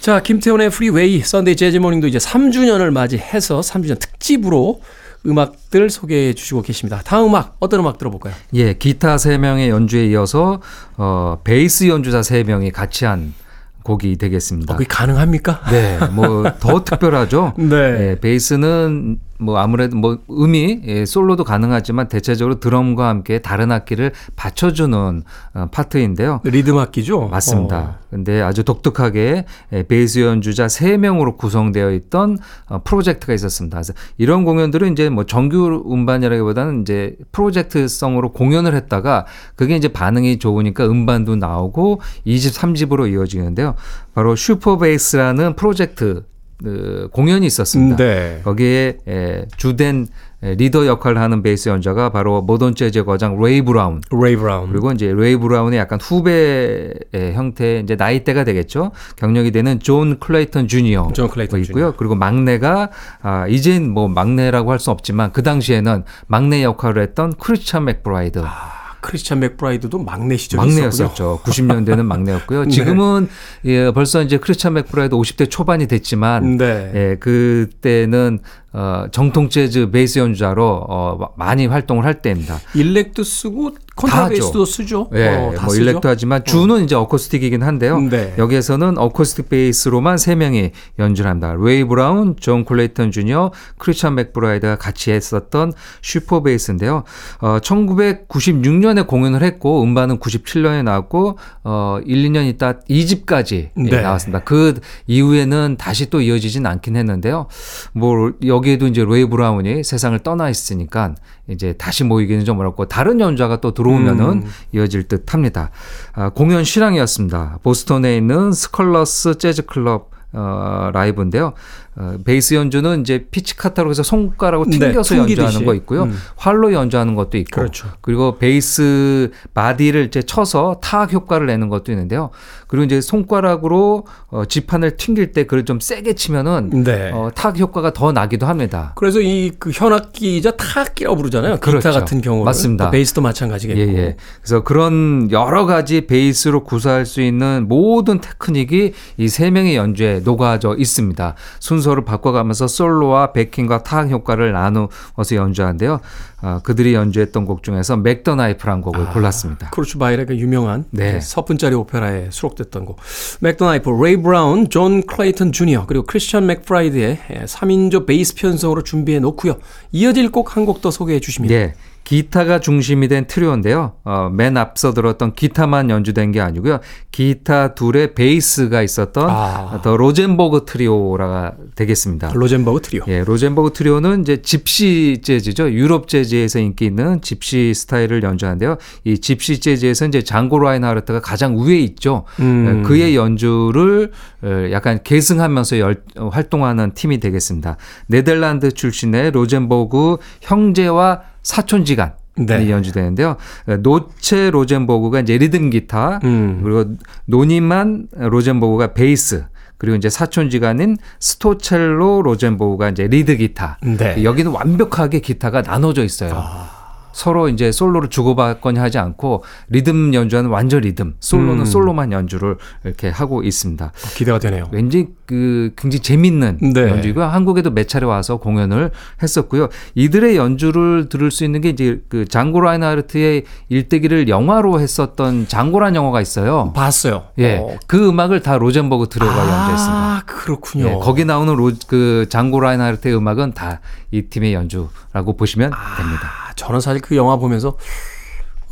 자, 0.00 0.20
김태훈의 0.22 0.70
프리웨이 0.70 1.20
Sunday 1.20 1.56
Jazz 1.56 1.76
Morning도 1.76 2.06
이제 2.06 2.16
3주년을 2.16 2.90
맞이해서 2.90 3.60
3주년 3.60 3.98
특집으로 3.98 4.80
음악들 5.26 5.90
소개해 5.90 6.32
주시고 6.32 6.62
계십니다. 6.62 7.02
다음 7.04 7.26
음악 7.28 7.56
어떤 7.60 7.80
음악 7.80 7.98
들어볼까요? 7.98 8.32
예, 8.54 8.72
기타 8.72 9.16
3명의 9.16 9.68
연주에 9.68 10.06
이어서 10.06 10.62
어 10.96 11.38
베이스 11.44 11.86
연주자 11.88 12.22
3명이 12.22 12.72
같이 12.72 13.04
한 13.04 13.34
곡이 13.82 14.16
되겠습니다. 14.16 14.72
어, 14.72 14.76
그게 14.78 14.88
가능합니까? 14.88 15.60
네, 15.70 15.98
뭐 16.12 16.44
더 16.58 16.82
특별하죠. 16.82 17.52
네. 17.58 17.66
네. 17.68 18.20
베이스는 18.20 19.18
뭐 19.40 19.58
아무래도 19.58 19.96
뭐 19.96 20.18
음이 20.30 20.82
예, 20.84 21.06
솔로도 21.06 21.44
가능하지만 21.44 22.08
대체적으로 22.08 22.60
드럼과 22.60 23.08
함께 23.08 23.38
다른 23.38 23.72
악기를 23.72 24.12
받쳐주는 24.36 25.22
어, 25.54 25.66
파트인데요. 25.72 26.40
리듬 26.44 26.78
악기죠? 26.78 27.28
맞습니다. 27.28 27.78
어. 27.78 27.94
근데 28.10 28.42
아주 28.42 28.64
독특하게 28.64 29.46
예, 29.72 29.82
베이스 29.84 30.20
연주자 30.20 30.66
3명으로 30.66 31.36
구성되어 31.36 31.92
있던 31.92 32.38
어, 32.68 32.82
프로젝트가 32.82 33.32
있었습니다. 33.32 33.76
그래서 33.78 33.94
이런 34.18 34.44
공연들은 34.44 34.92
이제 34.92 35.08
뭐 35.08 35.24
정규 35.24 35.84
음반이라기보다는 35.90 36.82
이제 36.82 37.16
프로젝트성으로 37.32 38.32
공연을 38.32 38.74
했다가 38.74 39.26
그게 39.56 39.76
이제 39.76 39.88
반응이 39.88 40.38
좋으니까 40.38 40.86
음반도 40.86 41.36
나오고 41.36 42.00
2집, 42.26 42.54
3집으로 42.54 43.10
이어지는데요. 43.10 43.74
바로 44.14 44.36
Super 44.36 44.76
Bass라는 44.76 45.56
프로젝트 45.56 46.24
그 46.62 47.08
공연이 47.12 47.46
있었습니다. 47.46 47.96
네. 47.96 48.40
거기에 48.44 48.98
에, 49.08 49.44
주된 49.56 50.08
리더 50.42 50.86
역할을 50.86 51.20
하는 51.20 51.42
베이스 51.42 51.68
연주가 51.68 52.08
바로 52.10 52.40
모던 52.40 52.74
재즈 52.74 53.04
거장 53.04 53.38
레이 53.42 53.60
브라운. 53.60 54.00
레이 54.10 54.36
브라운. 54.36 54.70
그리고 54.70 54.90
이제 54.92 55.12
레이 55.14 55.36
브라운의 55.36 55.78
약간 55.78 55.98
후배의 56.00 56.94
형태 57.34 57.80
이제 57.80 57.94
나이대가 57.94 58.44
되겠죠. 58.44 58.92
경력이 59.16 59.50
되는 59.50 59.78
존 59.80 60.18
클레이턴 60.18 60.66
주니어. 60.66 61.10
존 61.12 61.28
클레이턴 61.28 61.60
있고요. 61.60 61.74
주니어. 61.74 61.94
그리고 61.98 62.14
막내가 62.14 62.90
아 63.20 63.46
이젠 63.48 63.90
뭐 63.90 64.08
막내라고 64.08 64.72
할 64.72 64.78
수 64.80 64.90
없지만 64.90 65.32
그 65.32 65.42
당시에는 65.42 66.04
막내 66.26 66.62
역할을 66.64 67.02
했던 67.02 67.34
크리스찬 67.34 67.84
맥브라이드. 67.84 68.38
아. 68.42 68.79
크리스찬 69.00 69.40
맥브라이드도 69.40 69.98
막내 69.98 70.36
시절이 70.36 70.58
막내였었죠. 70.60 71.40
90년대는 71.44 72.02
막내였고요. 72.04 72.64
네. 72.64 72.70
지금은 72.70 73.28
예, 73.64 73.90
벌써 73.90 74.22
이제 74.22 74.38
크리스찬 74.38 74.74
맥브라이드 74.74 75.14
50대 75.16 75.50
초반이 75.50 75.86
됐지만 75.86 76.56
네. 76.56 76.92
예, 76.94 77.16
그때는 77.18 78.40
어, 78.72 79.06
정통 79.10 79.48
재즈 79.48 79.90
베이스 79.90 80.18
연주자로 80.18 80.84
어, 80.88 81.32
많이 81.36 81.66
활동을 81.66 82.04
할 82.04 82.22
때입니다. 82.22 82.60
일렉도 82.74 83.24
쓰고 83.24 83.74
콘트라베이스도 84.00 84.64
쓰죠. 84.64 85.08
예, 85.14 85.18
네, 85.18 85.36
어, 85.36 85.54
뭐 85.64 85.74
일렉도 85.74 86.08
하지만 86.08 86.44
주는 86.44 86.74
어. 86.74 86.78
이제 86.80 86.94
어쿠스틱이긴 86.94 87.62
한데요. 87.62 88.00
네. 88.00 88.34
여기에서는 88.38 88.98
어쿠스틱 88.98 89.48
베이스로만 89.48 90.18
세 90.18 90.34
명이 90.34 90.70
연주를 90.98 91.30
합니다. 91.30 91.54
레이 91.58 91.84
브라운, 91.84 92.36
존 92.38 92.64
클레이턴 92.64 93.10
주니어, 93.10 93.52
크리스찬 93.78 94.14
맥브라이드가 94.14 94.76
같이 94.76 95.10
했었던 95.12 95.72
Super 96.02 96.42
Bass인데요. 96.42 97.04
어, 97.40 97.58
1996년에 97.60 99.06
공연을 99.06 99.42
했고 99.42 99.82
음반은 99.82 100.18
97년에 100.18 100.82
나왔고 100.82 101.38
어, 101.64 101.98
1, 102.04 102.30
2년 102.30 102.48
있다 102.48 102.80
2집까지 102.80 103.70
네. 103.74 104.00
나왔습니다. 104.00 104.40
그 104.44 104.80
이후에는 105.06 105.76
다시 105.78 106.10
또 106.10 106.20
이어지진 106.20 106.66
않긴 106.66 106.96
했는데요. 106.96 107.46
뭐 107.92 108.32
여기에도 108.44 108.86
이제 108.86 109.04
레이 109.04 109.24
브라운이 109.24 109.84
세상을 109.84 110.18
떠나 110.20 110.48
있으니까 110.48 111.14
이제 111.50 111.72
다시 111.74 112.04
모이기는 112.04 112.44
좀 112.44 112.58
어렵고 112.58 112.86
다른 112.86 113.20
연주자가 113.20 113.60
또 113.60 113.72
들어오면은 113.74 114.24
음. 114.24 114.50
이어질 114.72 115.04
듯 115.04 115.32
합니다. 115.34 115.70
아, 116.12 116.30
공연 116.30 116.64
실황이었습니다. 116.64 117.58
보스턴에 117.62 118.16
있는 118.16 118.52
스컬러스 118.52 119.36
재즈 119.38 119.66
클럽 119.66 120.10
어, 120.32 120.90
라이브인데요. 120.92 121.54
어, 122.00 122.16
베이스 122.24 122.54
연주는 122.54 123.02
이제 123.02 123.26
피치카토로 123.30 123.90
해서 123.90 124.02
손가락으로 124.02 124.70
네, 124.70 124.78
튕겨서 124.78 125.14
네, 125.16 125.20
연주하는 125.20 125.66
거 125.66 125.74
있고요. 125.74 126.04
음. 126.04 126.16
활로 126.36 126.72
연주하는 126.72 127.14
것도 127.14 127.36
있고. 127.36 127.60
그렇죠. 127.60 127.88
그리고 128.00 128.38
베이스 128.38 129.30
바디를 129.52 130.06
이제 130.06 130.22
쳐서 130.22 130.78
타악 130.82 131.12
효과를 131.12 131.46
내는 131.46 131.68
것도 131.68 131.92
있는데요. 131.92 132.30
그리고 132.68 132.84
이제 132.84 133.00
손가락으로 133.02 134.06
어, 134.28 134.44
지판을 134.46 134.96
튕길 134.96 135.32
때 135.32 135.44
그걸 135.44 135.64
좀 135.66 135.78
세게 135.80 136.14
치면은 136.14 136.70
네. 136.84 137.10
어, 137.12 137.30
타악 137.34 137.58
효과가 137.58 137.92
더 137.92 138.12
나기도 138.12 138.46
합니다. 138.46 138.92
그래서 138.96 139.20
이 139.20 139.50
그 139.58 139.70
현악기이자 139.72 140.52
타악기라고 140.52 141.16
부르잖아요. 141.16 141.58
그렇죠. 141.58 141.88
기타 141.88 141.92
같은 142.00 142.20
경우는 142.22 142.44
맞습니다. 142.44 142.90
베이스도 142.90 143.20
마찬가지겠고. 143.20 143.78
예, 143.80 143.84
예. 143.98 144.16
그래서 144.40 144.62
그런 144.62 145.28
여러 145.32 145.66
가지 145.66 146.06
베이스로 146.06 146.64
구사할 146.64 147.04
수 147.04 147.20
있는 147.20 147.66
모든 147.68 148.20
테크닉이 148.20 148.92
이 149.18 149.28
세 149.28 149.50
명의 149.50 149.76
연주에 149.76 150.20
녹아져 150.24 150.76
있습니다. 150.78 151.34
순서를 151.60 152.04
바꿔가면서 152.04 152.68
솔로와 152.68 153.32
backing과 153.32 153.82
타악 153.82 154.10
효과를 154.10 154.52
나누어서 154.52 155.34
연주하는데요. 155.34 156.00
어, 156.42 156.60
그들이 156.62 156.94
연주했던 156.94 157.44
곡 157.44 157.62
중에서 157.62 157.96
Mack 157.96 158.18
the 158.18 158.34
Knife란 158.34 158.80
곡을 158.80 159.08
아, 159.08 159.12
골랐습니다. 159.12 159.70
쿠르트 159.70 159.98
바일의 159.98 160.26
그 160.26 160.36
유명한 160.36 160.84
네. 160.90 161.20
서푼짜리 161.20 161.74
오페라에 161.74 162.28
수록됐던 162.30 162.84
곡. 162.84 162.98
Mack 163.40 163.55
the 163.55 163.66
Knife, 163.66 163.90
레이 163.90 164.16
브라운, 164.16 164.68
존 164.70 165.02
클레이턴 165.02 165.52
주니어 165.52 165.86
그리고 165.86 166.04
크리스천 166.06 166.46
맥브라이드의 166.46 167.18
3인조 167.46 168.06
베이스 168.06 168.34
편성으로 168.36 168.82
준비해 168.82 169.18
놓고요. 169.18 169.56
이어질 169.92 170.30
곡 170.30 170.56
한 170.56 170.64
곡 170.64 170.80
더 170.80 170.90
소개해 170.90 171.20
주십니다. 171.20 171.54
네. 171.54 171.74
기타가 172.10 172.58
중심이 172.58 173.06
된 173.06 173.28
트리오인데요. 173.28 173.92
어, 174.02 174.30
맨 174.32 174.56
앞서 174.56 174.92
들었던 174.92 175.32
기타만 175.32 175.90
연주된 175.90 176.32
게 176.32 176.40
아니고요. 176.40 176.80
기타 177.12 177.76
둘에 177.76 178.14
베이스가 178.14 178.82
있었던 178.82 179.30
아. 179.30 179.80
더 179.84 179.96
로젠버그 179.96 180.64
트리오가 180.66 181.52
되겠습니다. 181.76 182.32
로젠버그 182.34 182.80
트리오. 182.80 183.04
예, 183.06 183.22
로젠버그 183.22 183.72
트리오는 183.74 184.22
이제 184.22 184.42
집시 184.42 185.20
재즈죠. 185.22 185.70
유럽 185.70 186.08
재즈에서 186.08 186.58
인기 186.58 186.86
있는 186.86 187.20
집시 187.22 187.72
스타일을 187.74 188.24
연주하는데요. 188.24 188.78
이 189.04 189.20
집시 189.20 189.60
재즈에서 189.60 190.06
이제 190.06 190.24
장고 190.24 190.58
라인하르트가 190.58 191.20
가장 191.20 191.64
위에 191.64 191.78
있죠. 191.78 192.24
음. 192.40 192.80
예, 192.80 192.88
그의 192.88 193.14
연주를 193.14 194.10
어, 194.42 194.68
약간 194.72 194.98
계승하면서 195.04 195.78
열, 195.78 196.02
활동하는 196.32 196.92
팀이 196.92 197.20
되겠습니다. 197.20 197.76
네덜란드 198.08 198.72
출신의 198.72 199.30
로젠버그 199.30 200.16
형제와 200.40 201.29
사촌지간 201.42 202.14
네. 202.36 202.70
연주되는데요. 202.70 203.36
노셰 203.80 204.50
로젠버그가 204.50 205.20
이제 205.20 205.36
리듬 205.36 205.70
기타, 205.70 206.20
음. 206.24 206.60
그리고 206.62 206.94
노니 207.26 208.08
로젠버그가 208.16 208.94
베이스, 208.94 209.44
그리고 209.78 209.96
이제 209.96 210.10
사촌지간인 210.10 210.98
스토첼로 211.20 212.22
로젠버그가 212.22 212.90
이제 212.90 213.08
리드 213.08 213.36
기타. 213.36 213.78
네. 213.82 214.22
여기는 214.22 214.52
완벽하게 214.52 215.20
기타가 215.20 215.62
나눠져 215.62 216.04
있어요. 216.04 216.32
아. 216.34 216.79
서로 217.12 217.48
이제 217.48 217.72
솔로를 217.72 218.08
주고받거니 218.08 218.78
하지 218.78 218.98
않고 218.98 219.44
리듬 219.68 220.14
연주하는 220.14 220.50
완전 220.50 220.80
리듬, 220.80 221.14
솔로는 221.20 221.60
음. 221.60 221.64
솔로만 221.64 222.12
연주를 222.12 222.56
이렇게 222.84 223.08
하고 223.08 223.42
있습니다. 223.42 223.84
어, 223.84 224.08
기대가 224.14 224.38
되네요. 224.38 224.68
왠지 224.72 225.08
그 225.26 225.72
굉장히 225.76 226.02
재밌는 226.02 226.58
네. 226.74 226.80
연주고요. 226.88 227.24
한국에도 227.26 227.70
몇 227.70 227.88
차례 227.88 228.06
와서 228.06 228.38
공연을 228.38 228.90
했었고요. 229.22 229.68
이들의 229.94 230.36
연주를 230.36 231.08
들을 231.08 231.30
수 231.30 231.44
있는 231.44 231.60
게 231.60 231.70
이제 231.70 232.02
그 232.08 232.24
장고 232.26 232.60
라인하르트의 232.60 233.44
일대기를 233.68 234.28
영화로 234.28 234.80
했었던 234.80 235.46
장고란 235.48 235.94
영화가 235.94 236.20
있어요. 236.20 236.72
봤어요. 236.74 237.24
예, 237.38 237.56
어. 237.58 237.76
그 237.86 238.08
음악을 238.08 238.40
다 238.40 238.58
로젠버그 238.58 239.08
트리오가 239.08 239.32
아, 239.32 239.58
연주했습니다. 239.60 240.22
그렇군요. 240.26 240.86
예, 240.86 240.92
거기 240.94 241.24
나오는 241.24 241.54
로, 241.54 241.70
그 241.86 242.26
장고 242.28 242.60
라인하르트의 242.60 243.16
음악은 243.16 243.52
다 243.54 243.80
이 244.12 244.22
팀의 244.22 244.54
연주라고 244.54 245.36
보시면 245.36 245.72
아. 245.72 245.96
됩니다. 245.96 246.49
저는 246.60 246.80
사실 246.80 247.00
그 247.00 247.16
영화 247.16 247.36
보면서 247.36 247.76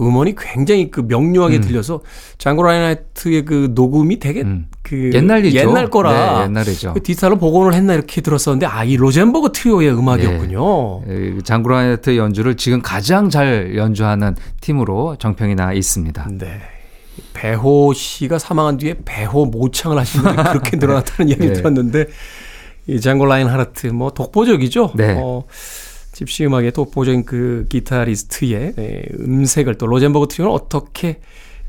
음원이 0.00 0.36
굉장히 0.36 0.90
그 0.92 1.00
명료하게 1.00 1.56
음. 1.56 1.60
들려서 1.60 2.02
장고 2.38 2.62
라인하르트의 2.62 3.44
그 3.44 3.72
녹음이 3.74 4.20
되게 4.20 4.42
음. 4.42 4.68
그 4.82 5.10
옛날이죠. 5.12 5.58
옛날 5.58 5.90
거라 5.90 6.38
네, 6.38 6.44
옛날이죠. 6.44 6.94
그 6.94 7.02
디지털로 7.02 7.36
복원을 7.38 7.74
했나 7.74 7.94
이렇게 7.94 8.20
들었었는데 8.20 8.66
아 8.66 8.84
이 8.84 8.96
로젠버그 8.96 9.50
트리오의 9.52 9.90
음악이었군요. 9.98 11.02
네. 11.06 11.38
장고 11.42 11.70
라인하르트 11.70 12.16
연주를 12.16 12.56
지금 12.56 12.80
가장 12.80 13.28
잘 13.28 13.74
연주하는 13.76 14.36
팀으로 14.60 15.16
정평이 15.18 15.56
나 15.56 15.72
있습니다. 15.72 16.28
네. 16.38 16.60
배호 17.34 17.92
씨가 17.94 18.38
사망한 18.38 18.76
뒤에 18.76 18.94
배호 19.04 19.46
모창을 19.46 19.98
하신 19.98 20.22
분이 20.22 20.36
그렇게 20.36 20.76
늘어났다는 20.78 21.28
이야기 21.30 21.48
네. 21.48 21.52
들었는데 21.54 22.06
이 22.86 23.00
장고 23.00 23.26
라인하르트 23.26 23.88
뭐 23.88 24.10
독보적이죠. 24.12 24.92
네. 24.94 25.16
어, 25.18 25.42
집시 26.18 26.44
음악의 26.44 26.72
독보적인 26.72 27.24
그 27.24 27.66
기타리스트의 27.68 28.74
에, 28.76 29.02
음색을 29.20 29.76
또 29.76 29.86
로젠버그 29.86 30.26
트리오는 30.26 30.52
어떻게 30.52 31.20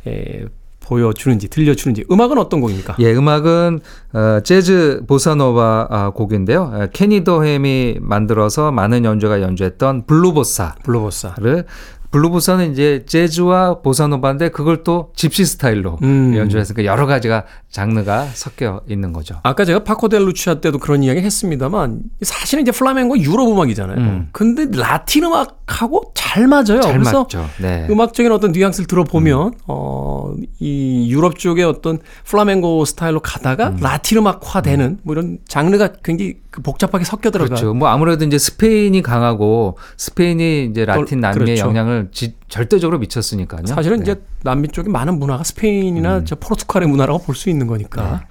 에, 0.08 0.46
보여주는지 0.80 1.50
들려주는지 1.50 2.06
음악은 2.12 2.40
어떤 2.40 2.60
곡입니까? 2.60 2.96
예, 2.98 3.14
음악은 3.14 3.80
어, 4.14 4.40
재즈 4.44 5.04
보사노바 5.06 5.88
아, 5.92 6.10
곡인데요. 6.10 6.64
어, 6.64 6.88
케니 6.92 7.24
도햄이 7.24 7.98
만들어서 8.02 8.72
많은 8.72 9.06
연주가 9.06 9.40
연주했던 9.40 10.08
블루보사 10.08 10.78
블루보사를 10.84 11.66
블루보사는 12.12 12.72
이제 12.72 13.04
재즈와 13.06 13.82
보사노바인데 13.82 14.50
그걸 14.50 14.84
또 14.84 15.12
집시 15.16 15.46
스타일로 15.46 16.00
음. 16.02 16.36
연주했으니까 16.36 16.86
여러 16.86 17.06
가지가 17.06 17.46
장르가 17.70 18.26
섞여 18.34 18.82
있는 18.90 19.14
거죠. 19.14 19.40
아까 19.44 19.64
제가 19.64 19.84
파코 19.84 20.12
데 20.12 20.26
루치아 20.26 20.56
때도 20.56 20.80
그런 20.80 21.04
이야기 21.04 21.22
했습니다만 21.22 22.02
사실은 22.22 22.64
이제 22.64 22.72
플라멩고 22.72 23.20
유럽 23.20 23.48
음악이잖아요. 23.52 23.98
음. 23.98 24.30
근데 24.32 24.66
라틴 24.72 25.26
음악 25.26 25.59
하고 25.72 26.12
잘 26.16 26.48
맞아요. 26.48 26.82
잘 26.82 26.94
그래서. 26.94 27.28
네. 27.60 27.88
음악적인 27.90 28.32
어떤 28.32 28.52
뉘앙스를 28.52 28.88
들어보면 28.88 29.48
음. 29.48 29.52
어, 29.68 30.34
이 30.60 31.08
유럽 31.12 31.38
쪽의 31.40 31.66
어떤 31.66 32.00
플라멩고 32.26 32.86
스타일로 32.86 33.20
가다가 33.22 33.70
음. 33.70 33.78
라틴 33.82 34.18
음악화되는 34.20 35.00
뭐 35.04 35.14
이런 35.14 35.40
장르가 35.48 35.90
굉장히 36.04 36.36
그 36.52 36.62
복잡하게 36.62 37.04
섞여 37.04 37.32
들어가. 37.32 37.48
그렇죠. 37.50 37.74
뭐 37.74 37.88
아무래도 37.90 38.26
이제 38.26 38.38
스페인이 38.38 39.02
강하고 39.02 39.78
스페인이 39.98 40.66
이제 40.66 40.86
라틴 40.86 41.20
남미의 41.20 41.46
그렇죠. 41.46 41.68
영향을 41.68 42.10
지, 42.12 42.36
절대적으로 42.48 43.00
미쳤으니까요. 43.00 43.66
사실은 43.66 43.98
네. 44.00 44.04
이제 44.04 44.22
남미 44.44 44.70
쪽의 44.70 44.92
많은 44.92 45.20
문화가 45.20 45.44
스페인이나 45.44 46.18
음. 46.20 46.26
저 46.26 46.36
포르투갈의 46.36 46.88
문화라고 46.90 47.20
볼 47.24 47.36
수 47.36 47.50
있는 47.50 47.68
거니까. 47.68 48.02
네. 48.04 48.28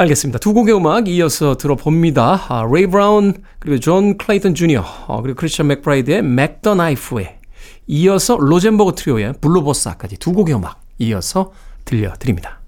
알겠습니다. 0.00 0.38
두 0.38 0.54
곡의 0.54 0.76
음악 0.76 1.08
이어서 1.08 1.56
들어봅니다. 1.56 2.46
아, 2.48 2.64
레이 2.72 2.86
브라운 2.86 3.34
그리고 3.58 3.80
존 3.80 4.16
클레이턴 4.16 4.54
주니어 4.54 4.84
어, 5.08 5.22
그리고 5.22 5.36
크리스천 5.36 5.66
맥브라이드의 5.66 6.22
Mack 6.22 6.62
the 6.62 6.74
Knife에 6.74 7.38
이어서 7.88 8.36
로젠버그 8.36 8.92
트리오의 8.96 9.34
Blue 9.40 9.62
Bossa까지 9.62 10.18
두 10.18 10.32
곡의 10.32 10.54
음악 10.54 10.80
이어서 10.98 11.52
들려드립니다. 11.84 12.60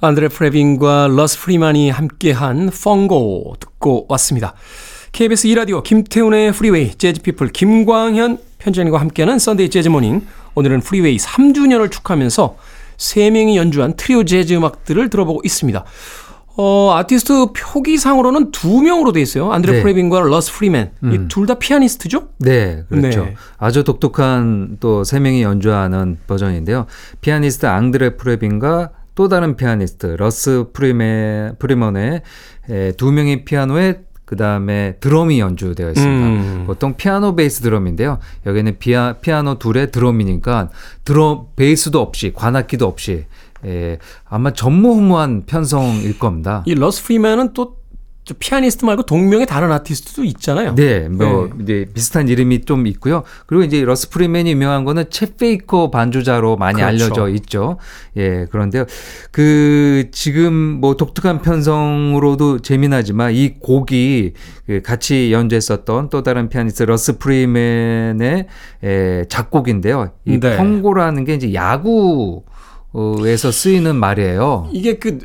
앙드레 0.00 0.28
프레빈과 0.28 1.08
러스 1.10 1.40
프리맨이 1.40 1.90
함께한 1.90 2.70
펑고 2.70 3.56
듣고 3.60 4.06
왔습니다. 4.08 4.54
KBS 5.12 5.48
2라디오 5.48 5.82
김태훈의 5.82 6.52
프리웨이 6.52 6.94
재즈피플 6.94 7.48
김광현 7.48 8.38
편집장님과 8.58 9.00
함께하는 9.00 9.38
Sunday 9.38 9.70
Jazz 9.70 9.90
Morning 9.90 10.26
오늘은 10.54 10.80
프리웨이 10.80 11.16
3주년을 11.16 11.90
축하하면서 11.90 12.56
3명이 12.96 13.56
연주한 13.56 13.94
트리오 13.96 14.24
재즈 14.24 14.54
음악들을 14.54 15.10
들어보고 15.10 15.40
있습니다. 15.44 15.84
어, 16.58 16.94
아티스트 16.96 17.48
표기상으로는 17.54 18.50
두 18.50 18.80
명으로 18.80 19.12
돼 19.12 19.20
있어요. 19.20 19.52
앙드레 19.52 19.74
네. 19.74 19.82
프레빈과 19.82 20.20
러스 20.20 20.52
프리맨. 20.54 20.92
음. 21.04 21.12
이 21.12 21.20
둘 21.20 21.44
다 21.46 21.54
피아니스트죠? 21.58 22.28
네, 22.38 22.82
그렇죠. 22.88 23.26
네. 23.26 23.34
아주 23.58 23.84
독특한 23.84 24.78
또 24.80 25.04
세 25.04 25.20
명이 25.20 25.42
연주하는 25.42 26.16
버전인데요. 26.26 26.86
피아니스트 27.20 27.66
앙드레 27.66 28.16
프레빈과 28.16 28.90
또 29.14 29.28
다른 29.28 29.56
피아니스트 29.56 30.16
러스 30.18 30.66
프리메, 30.72 31.52
프리먼의 31.58 32.22
두 32.96 33.12
명의 33.12 33.44
피아노에 33.44 34.00
그 34.26 34.36
다음에 34.36 34.96
드럼이 35.00 35.40
연주되어 35.40 35.90
있습니다. 35.90 36.26
음. 36.26 36.64
보통 36.66 36.94
피아노 36.96 37.34
베이스 37.36 37.60
드럼인데요. 37.62 38.18
여기는 38.44 38.78
피아, 38.78 39.14
피아노 39.14 39.58
둘에 39.58 39.86
드럼이니까 39.92 40.70
드럼 41.04 41.46
베이스도 41.54 42.02
없이 42.02 42.32
관악기도 42.34 42.86
없이 42.86 43.24
예, 43.64 43.98
아마 44.28 44.52
전무후무한 44.52 45.44
편성일 45.46 46.18
겁니다. 46.18 46.62
이 46.66 46.74
러스 46.74 47.04
프리맨은 47.04 47.54
또 47.54 47.76
피아니스트 48.34 48.84
말고 48.84 49.04
동명의 49.04 49.46
다른 49.46 49.70
아티스트도 49.72 50.24
있잖아요. 50.24 50.74
네, 50.74 51.08
뭐 51.08 51.48
네. 51.56 51.62
이제 51.62 51.86
비슷한 51.94 52.28
이름이 52.28 52.64
좀 52.64 52.86
있고요. 52.86 53.22
그리고 53.46 53.64
이제 53.64 53.84
러스 53.84 54.10
프리맨이 54.10 54.50
유명한 54.50 54.84
거는 54.84 55.04
쳇 55.04 55.36
베이커 55.38 55.90
반주자로 55.90 56.56
많이 56.56 56.80
그렇죠. 56.80 57.04
알려져 57.04 57.28
있죠. 57.36 57.78
예, 58.16 58.46
그런데요. 58.50 58.86
그 59.30 60.08
지금 60.10 60.52
뭐 60.52 60.96
독특한 60.96 61.42
편성으로도 61.42 62.60
재미나지만 62.60 63.32
이 63.34 63.54
곡이 63.60 64.32
그 64.66 64.82
같이 64.82 65.32
연주했었던 65.32 66.10
또 66.10 66.22
다른 66.22 66.48
피아니스트 66.48 66.82
러스 66.82 67.18
프리맨의 67.18 68.46
예, 68.84 69.24
작곡인데요. 69.28 70.10
이 70.24 70.40
네. 70.40 70.56
펑고라는 70.56 71.24
게 71.24 71.34
이제 71.34 71.54
야구 71.54 72.42
에서 73.26 73.52
쓰이는 73.52 73.94
말이에요. 73.94 74.70
이게 74.72 74.94
그 74.94 75.18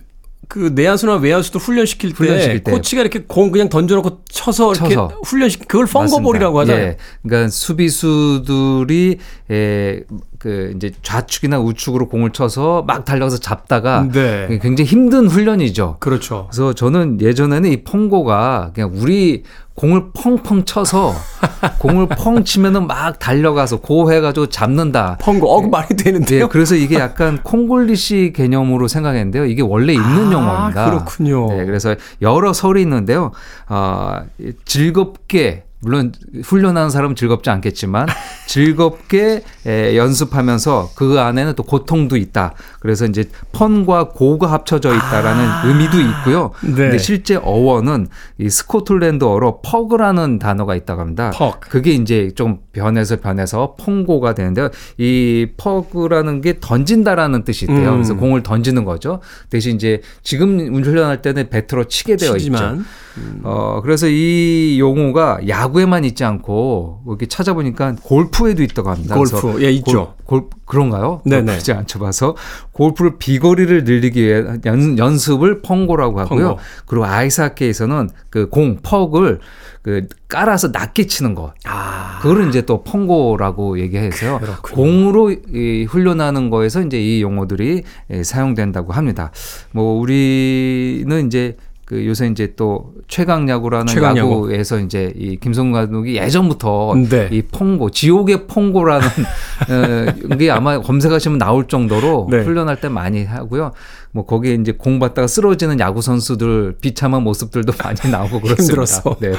그 0.51 0.69
내야수나 0.75 1.15
외야수도 1.15 1.59
훈련시킬, 1.59 2.11
훈련시킬 2.11 2.63
때, 2.65 2.71
코치가 2.73 3.01
이렇게 3.01 3.23
공 3.25 3.51
그냥 3.51 3.69
던져놓고 3.69 4.23
쳐서 4.29 4.73
이렇게 4.73 4.95
쳐서. 4.95 5.17
훈련시키 5.23 5.65
그걸 5.65 5.85
펑고볼이라고 5.85 6.59
하잖아요. 6.59 6.85
예. 6.87 6.97
그러니까 7.23 7.49
수비수들이 7.49 9.17
에, 9.49 10.03
그 10.41 10.73
이제 10.75 10.91
좌측이나 11.03 11.59
우측으로 11.59 12.07
공을 12.07 12.31
쳐서 12.31 12.83
막 12.87 13.05
달려가서 13.05 13.37
잡다가 13.37 14.07
네. 14.11 14.59
굉장히 14.59 14.89
힘든 14.89 15.27
훈련이죠. 15.27 15.97
그렇죠. 15.99 16.47
그래서 16.49 16.73
저는 16.73 17.21
예전에는 17.21 17.71
이 17.71 17.83
펑고가 17.83 18.71
그냥 18.73 18.91
우리 18.95 19.43
공을 19.75 20.05
펑펑 20.15 20.65
쳐서 20.65 21.13
공을 21.77 22.07
펑 22.09 22.43
치면은 22.43 22.87
막 22.87 23.19
달려가서 23.19 23.81
고해가지고 23.81 24.47
잡는다. 24.47 25.19
펑고 25.21 25.47
어 25.47 25.61
말이 25.61 25.95
되는데요. 25.95 26.45
네, 26.45 26.49
그래서 26.51 26.73
이게 26.73 26.95
약간 26.95 27.43
콩골리시 27.43 28.33
개념으로 28.35 28.87
생각했는데요. 28.87 29.45
이게 29.45 29.61
원래 29.61 29.93
있는 29.93 30.29
아, 30.29 30.31
용어입니다. 30.31 30.85
그렇군요. 30.89 31.49
네, 31.49 31.65
그래서 31.65 31.95
여러 32.23 32.51
설이 32.51 32.81
있는데요. 32.81 33.31
어, 33.69 34.23
즐겁게 34.65 35.65
물론 35.81 36.13
훈련하는 36.43 36.89
사람은 36.89 37.15
즐겁지 37.15 37.49
않겠지만 37.49 38.07
즐겁게 38.47 39.43
에, 39.65 39.97
연습하면서 39.97 40.91
그 40.95 41.19
안에는 41.19 41.55
또 41.55 41.63
고통도 41.63 42.17
있다. 42.17 42.53
그래서 42.79 43.05
이제 43.05 43.25
펀과 43.51 44.09
고가 44.09 44.51
합쳐져 44.51 44.95
있다라는 44.95 45.43
아~ 45.43 45.63
의미도 45.65 45.99
있고요. 45.99 46.51
네. 46.63 46.71
근데 46.73 46.97
실제 46.97 47.35
어원은 47.35 48.07
이 48.37 48.49
스코틀랜드어로 48.49 49.61
퍼그라는 49.61 50.39
단어가 50.39 50.75
있다고 50.75 51.01
합니다. 51.01 51.31
퍽. 51.33 51.59
그게 51.61 51.91
이제 51.91 52.31
좀 52.35 52.59
변해서 52.73 53.17
변해서 53.17 53.75
펑고가 53.79 54.33
되는데요. 54.33 54.69
이 54.97 55.47
퍼그라는 55.57 56.41
게 56.41 56.57
던진다라는 56.59 57.43
뜻이 57.43 57.65
있대요. 57.65 57.89
음. 57.89 57.93
그래서 57.95 58.15
공을 58.15 58.43
던지는 58.43 58.85
거죠. 58.85 59.19
대신 59.49 59.75
이제 59.75 60.01
지금 60.23 60.83
훈련할 60.83 61.21
때는 61.21 61.49
배트로 61.49 61.85
치게 61.85 62.15
되어 62.15 62.37
치지만. 62.37 62.77
있죠. 62.77 62.85
음. 63.17 63.41
어, 63.43 63.81
그래서 63.83 64.07
이 64.07 64.77
용어가 64.79 65.39
야구에만 65.47 66.05
있지 66.05 66.23
않고 66.23 67.01
이렇게 67.07 67.25
찾아보니까 67.25 67.95
골프에도 68.03 68.63
있다고 68.63 68.89
합니다. 68.89 69.15
골프, 69.15 69.61
예, 69.63 69.71
있죠. 69.71 70.13
골, 70.23 70.41
골 70.41 70.49
그런가요? 70.65 71.21
네네. 71.25 71.57
그지 71.57 71.73
안 71.73 71.85
쳐봐서 71.85 72.37
골프를 72.71 73.17
비거리를 73.17 73.83
늘리기 73.83 74.23
위해 74.23 74.43
연, 74.65 74.97
연습을 74.97 75.61
펑고라고 75.61 76.21
하고요. 76.21 76.47
펑고. 76.47 76.59
그리고 76.85 77.05
아이스하키에서는 77.05 78.09
그 78.29 78.47
공, 78.47 78.77
퍽을 78.81 79.41
그 79.81 80.07
깔아서 80.27 80.69
낮게 80.69 81.07
치는 81.07 81.33
것. 81.33 81.53
아. 81.65 82.19
그거를 82.21 82.49
이제 82.49 82.61
또 82.61 82.83
펑고라고 82.83 83.79
얘기해서요. 83.79 84.39
그렇군요. 84.39 84.75
공으로 84.75 85.31
이 85.31 85.85
훈련하는 85.89 86.49
거에서 86.49 86.81
이제 86.81 87.01
이 87.01 87.21
용어들이 87.21 87.83
예, 88.11 88.23
사용된다고 88.23 88.93
합니다. 88.93 89.31
뭐 89.71 89.99
우리는 89.99 91.25
이제 91.25 91.57
그 91.91 92.05
요새 92.05 92.27
이제 92.27 92.53
또 92.55 92.93
최강 93.09 93.49
야구라는 93.49 93.87
최강 93.87 94.15
야구에서 94.15 94.79
이제 94.79 95.11
이 95.17 95.35
김성근 95.35 95.73
감독이 95.73 96.15
예전부터 96.15 96.95
네. 97.09 97.27
이 97.33 97.41
퐁고 97.41 97.91
지옥의 97.91 98.47
퐁고라는 98.47 99.07
어, 100.31 100.37
게 100.37 100.49
아마 100.51 100.79
검색하시면 100.79 101.37
나올 101.37 101.67
정도로 101.67 102.29
네. 102.31 102.43
훈련할 102.43 102.79
때 102.79 102.87
많이 102.87 103.25
하고요. 103.25 103.73
뭐 104.11 104.25
거기에 104.25 104.53
이제 104.53 104.71
공 104.71 104.99
받다가 104.99 105.27
쓰러지는 105.27 105.81
야구 105.81 106.01
선수들 106.01 106.75
비참한 106.79 107.23
모습들도 107.23 107.73
많이 107.83 108.09
나오고 108.09 108.39
그렇습니다. 108.39 108.63
힘들었어. 108.63 109.17
네. 109.19 109.33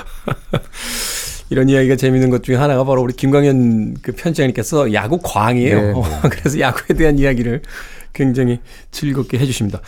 이런 1.49 1.71
이야기가 1.71 1.97
재밌는 1.97 2.29
것 2.29 2.43
중에 2.43 2.57
하나가 2.57 2.85
바로 2.85 3.01
우리 3.01 3.15
김광현 3.15 3.97
그 4.03 4.13
편집장님께서 4.13 4.93
야구 4.93 5.21
광이에요. 5.23 5.81
네, 5.81 5.93
네. 5.95 6.29
그래서 6.29 6.61
야구에 6.61 6.97
대한 6.99 7.19
이야기를 7.19 7.63
굉장히 8.13 8.61
즐겁게 8.91 9.39
해주십니다. 9.39 9.81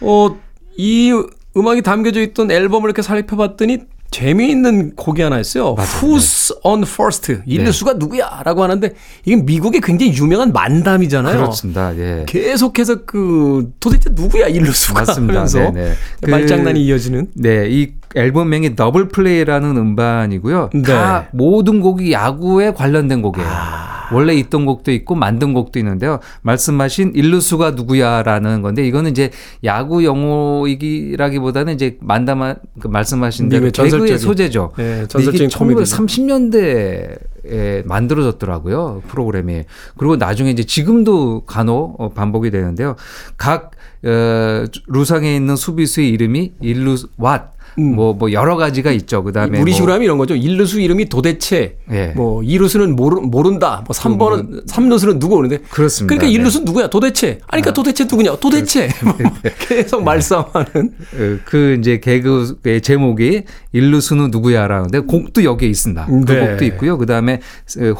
어, 0.00 0.38
이 0.78 1.12
음악이 1.56 1.82
담겨져 1.82 2.20
있던 2.20 2.50
앨범을 2.50 2.88
이렇게 2.88 3.02
살펴봤더니 3.02 3.80
재미있는 4.12 4.94
곡이 4.94 5.22
하나 5.22 5.40
있어요. 5.40 5.74
맞아요. 5.74 5.88
Who's 6.00 6.54
네. 6.54 6.60
on 6.64 6.82
first? 6.82 7.38
일루수가 7.46 7.94
네. 7.94 7.98
누구야? 7.98 8.42
라고 8.44 8.62
하는데 8.62 8.92
이게 9.24 9.36
미국의 9.36 9.80
굉장히 9.80 10.14
유명한 10.14 10.52
만담이잖아요. 10.52 11.38
그렇습니다. 11.38 11.96
예. 11.96 12.24
계속해서 12.28 13.04
그 13.06 13.72
도대체 13.80 14.10
누구야 14.12 14.48
일루수가 14.48 15.00
맞습니다. 15.00 15.34
하면서 15.34 15.58
네네. 15.58 15.72
네. 15.72 15.92
그, 16.20 16.30
말장난이 16.30 16.84
이어지는. 16.84 17.28
네, 17.34 17.68
이 17.70 17.92
앨범명이 18.14 18.76
더블 18.76 19.08
플레이라는 19.08 19.76
음반이고요. 19.76 20.70
네. 20.74 20.82
다 20.82 21.28
모든 21.32 21.80
곡이 21.80 22.12
야구에 22.12 22.72
관련된 22.74 23.22
곡이에요. 23.22 23.48
아. 23.50 24.01
원래 24.12 24.34
있던 24.34 24.66
곡도 24.66 24.92
있고 24.92 25.14
만든 25.14 25.54
곡도 25.54 25.78
있는데요. 25.78 26.18
말씀하신 26.42 27.12
일루수가 27.14 27.72
누구야라는 27.72 28.62
건데 28.62 28.86
이거는 28.86 29.10
이제 29.10 29.30
야구 29.64 30.04
용어이기라기보다는 30.04 31.74
이제 31.74 31.96
만담한 32.00 32.56
그 32.80 32.88
말씀하신 32.88 33.48
대로 33.48 33.70
개그의 33.70 34.18
소재죠. 34.18 34.72
네, 34.76 35.06
이게 35.18 35.46
1930년대에 35.48 37.86
만들어졌더라고요 37.86 39.02
프로그램이. 39.08 39.62
그리고 39.96 40.16
나중에 40.16 40.50
이제 40.50 40.64
지금도 40.64 41.44
간혹 41.46 42.00
어, 42.00 42.10
반복이 42.10 42.50
되는데요. 42.50 42.96
각 43.36 43.72
어, 44.04 44.64
루상에 44.88 45.36
있는 45.36 45.54
수비수의 45.56 46.08
이름이 46.10 46.54
일루 46.60 46.96
왓 47.18 47.51
음. 47.78 47.94
뭐, 47.94 48.14
뭐 48.14 48.32
여러 48.32 48.56
가지가 48.56 48.92
있죠. 48.92 49.22
그 49.22 49.32
다음에. 49.32 49.60
우리 49.60 49.72
식으로 49.72 49.88
뭐 49.88 49.94
하면 49.94 50.04
이런 50.04 50.18
거죠. 50.18 50.34
1루수 50.34 50.80
이름이 50.80 51.08
도대체, 51.08 51.76
예. 51.90 52.08
뭐 52.16 52.40
2루수는 52.42 52.92
모르, 52.94 53.20
모른다. 53.20 53.84
뭐 53.86 53.94
3번은, 53.94 54.66
3루수는 54.66 55.18
누구 55.18 55.36
오는데. 55.36 55.58
그렇습니다. 55.70 56.14
그러니까 56.14 56.42
1루수 56.42 56.58
네. 56.58 56.64
누구야? 56.64 56.88
도대체. 56.88 57.38
아니, 57.48 57.62
그러니까 57.62 57.70
아. 57.70 57.72
도대체 57.72 58.04
누구냐? 58.04 58.36
도대체. 58.36 58.88
뭐 59.04 59.16
계속 59.60 60.02
말싸움하는. 60.02 60.92
그, 61.10 61.40
그 61.44 61.76
이제 61.78 62.00
개그의 62.00 62.80
제목이 62.82 63.42
1루수는 63.74 64.30
누구야라는데 64.30 65.00
곡도 65.00 65.44
여기에 65.44 65.68
있습니다. 65.68 66.06
그 66.06 66.32
네. 66.32 66.46
곡도 66.46 66.64
있고요. 66.66 66.98
그 66.98 67.06
다음에 67.06 67.40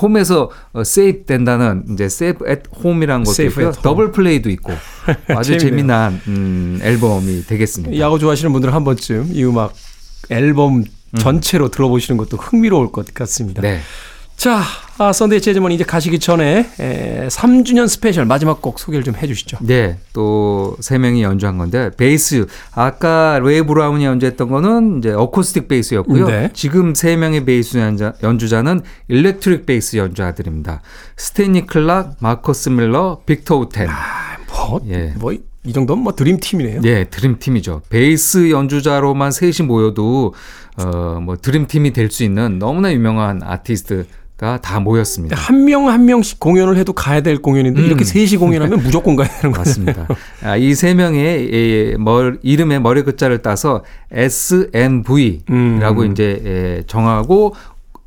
홈에서 0.00 0.50
세이프 0.85 1.24
된다는 1.24 1.85
이제 1.92 2.08
Safe 2.08 2.44
at 2.46 2.62
Home이라는 2.82 3.24
것도 3.24 3.42
있고요. 3.44 3.72
Double 3.72 4.12
Play도 4.12 4.50
있고 4.50 4.72
아주 5.28 5.58
재미난 5.58 6.20
음, 6.28 6.80
앨범이 6.82 7.44
되겠습니다. 7.46 7.98
야구 7.98 8.18
좋아하시는 8.18 8.52
분들은 8.52 8.74
한 8.74 8.85
번쯤 8.85 9.30
이 9.32 9.44
음악 9.44 9.62
앨범 10.31 10.79
음. 10.79 10.85
전체로 11.18 11.66
음. 11.66 11.70
들어보시는 11.70 12.16
것도 12.18 12.37
흥미로울 12.37 12.90
것 12.92 13.12
같습니다. 13.12 13.61
네. 13.62 13.81
자, 14.35 14.62
아, 14.98 15.12
Sunday 15.12 15.40
Jazz 15.40 15.51
Morning 15.51 15.70
이제 15.72 15.85
가시기 15.85 16.18
전에 16.18 16.66
에, 16.81 17.29
3주년 17.29 17.87
스페셜 17.87 18.25
마지막 18.25 18.61
곡 18.61 18.79
소개를 18.81 19.05
좀 19.05 19.14
해주시죠. 19.14 19.59
네, 19.61 19.98
또 20.12 20.77
세 20.81 20.98
명이 20.98 21.22
연주한 21.22 21.59
건데 21.59 21.90
베이스 21.96 22.46
아까 22.72 23.38
레이 23.42 23.62
브라운이 23.62 24.05
연주했던 24.05 24.48
거는 24.48 24.98
이제 24.98 25.12
어쿠스틱 25.12 25.68
베이스였고요. 25.68 26.27
네. 26.27 26.51
지금 26.55 26.94
세 26.94 27.14
명의 27.16 27.44
베이스 27.44 27.77
연주자, 27.79 28.14
연주자는 28.22 28.81
일렉트릭 29.09 29.66
베이스 29.66 29.96
연주자들입니다. 29.96 30.81
스탠리 31.16 31.66
클락, 31.66 32.16
마커스 32.20 32.70
밀러, 32.70 33.20
빅터 33.27 33.57
우텐. 33.59 33.88
아, 33.88 34.38
뭐, 34.48 34.81
예. 34.88 35.12
뭐. 35.18 35.33
이 35.64 35.72
정도면 35.72 36.03
뭐 36.03 36.14
드림팀이네요. 36.14 36.81
네, 36.81 37.05
드림팀이죠. 37.05 37.83
베이스 37.88 38.51
연주자로만 38.51 39.31
셋이 39.31 39.66
모여도 39.66 40.35
어, 40.79 41.20
뭐 41.22 41.37
드림팀이 41.37 41.92
될 41.92 42.11
수 42.11 42.25
있는 42.25 42.59
너무나 42.59 42.92
유명한 42.92 43.42
아티스트 43.42 44.07
다 44.37 44.81
모였습니다. 44.81 45.37
한 45.37 45.64
명 45.64 45.87
한 45.88 46.05
명씩 46.05 46.40
공연을 46.40 46.77
해도 46.77 46.92
가야 46.92 47.20
될 47.20 47.38
공연인데 47.38 47.81
음. 47.81 47.87
이렇게 47.87 48.03
셋이 48.05 48.38
공연하면 48.38 48.83
무조건 48.83 49.14
가야 49.14 49.29
되는 49.29 49.53
것 49.52 49.67
같습니다 49.67 50.08
아, 50.42 50.57
이 50.57 50.75
세 50.75 50.94
명의 50.94 51.94
머, 51.96 52.33
이름의 52.42 52.81
머리 52.81 53.03
글자를 53.03 53.38
따서 53.38 53.85
SMV라고 54.11 56.03
음. 56.03 56.11
이제 56.11 56.83
정하고 56.88 57.55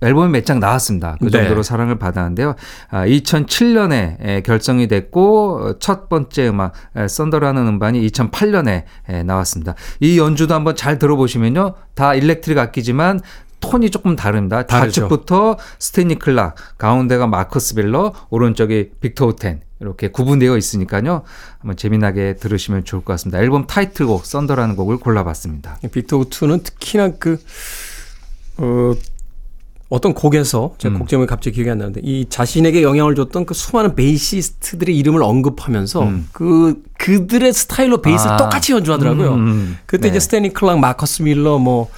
앨범이 0.01 0.31
몇 0.31 0.45
장 0.45 0.59
나왔습니다. 0.59 1.17
그 1.19 1.25
네. 1.25 1.31
정도로 1.31 1.63
네. 1.63 1.67
사랑을 1.67 1.97
받았는데요. 1.97 2.55
아, 2.89 3.05
2007년에 3.05 4.43
결성이 4.43 4.87
됐고 4.87 5.79
첫 5.79 6.07
번째 6.09 6.49
음악 6.49 6.73
Thunder라는 7.07 7.65
음반이 7.67 8.05
2008년에 8.07 8.83
나왔습니다. 9.25 9.75
이 9.99 10.19
연주도 10.19 10.53
한번 10.53 10.75
잘 10.75 10.99
들어보시면요. 10.99 11.73
다 11.95 12.13
electric 12.13 12.57
악기지만 12.57 13.21
톤이 13.61 13.89
조금 13.89 14.15
다릅니다. 14.15 14.63
좌측부터 14.67 15.57
스탠리 15.79 16.19
클락, 16.19 16.55
가운데가 16.77 17.25
마커스 17.25 17.73
밀러, 17.75 18.13
오른쪽이 18.29 18.91
빅터 19.01 19.25
우튼 19.27 19.61
이렇게 19.79 20.09
구분되어 20.09 20.55
있으니까요. 20.57 21.23
한번 21.59 21.75
재미나게 21.75 22.35
들으시면 22.35 22.83
좋을 22.83 23.03
것 23.03 23.13
같습니다. 23.13 23.39
앨범 23.39 23.65
타이틀곡 23.65 24.25
Thunder라는 24.25 24.75
곡을 24.75 24.97
골라봤습니다. 24.97 25.79
빅터 25.91 26.17
우튼은 26.17 26.61
특히나 26.63 27.13
그 27.17 27.39
어, 28.57 28.93
어떤 29.89 30.13
곡에서 30.13 30.73
제가 30.79 30.95
음. 30.95 30.99
곡 30.99 31.07
제목이 31.07 31.27
갑자기 31.27 31.55
기억이 31.55 31.69
안 31.69 31.77
나는데 31.77 32.01
이 32.03 32.25
자신에게 32.27 32.81
영향을 32.81 33.13
줬던 33.15 33.45
그 33.45 33.53
수많은 33.53 33.95
베이시스트들의 33.95 34.97
이름을 34.97 35.21
언급하면서 35.21 36.01
음. 36.01 36.27
그 36.31 36.81
그들의 36.97 37.53
스타일로 37.53 38.01
베이스를 38.01 38.33
아. 38.33 38.37
똑같이 38.37 38.73
연주하더라고요. 38.73 39.33
음. 39.35 39.47
음. 39.47 39.77
그때 39.85 40.03
네. 40.03 40.09
이제 40.09 40.19
스탠리 40.19 40.53
클락, 40.53 40.79
마커스 40.79 41.21
밀러 41.21 41.59
뭐 41.59 41.89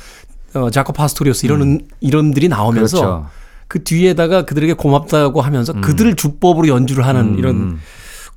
어, 0.54 0.70
자코 0.70 0.92
파스토리우스 0.92 1.46
이런 1.46 1.62
음. 1.62 1.80
이름들이 2.02 2.50
나오면서 2.50 2.98
그렇죠. 2.98 3.30
그 3.70 3.84
뒤에다가 3.84 4.44
그들에게 4.44 4.74
고맙다고 4.74 5.42
하면서 5.42 5.74
음. 5.74 5.82
그들을 5.82 6.16
주법으로 6.16 6.68
연주를 6.68 7.06
하는 7.06 7.22
음. 7.22 7.40
이런 7.40 7.80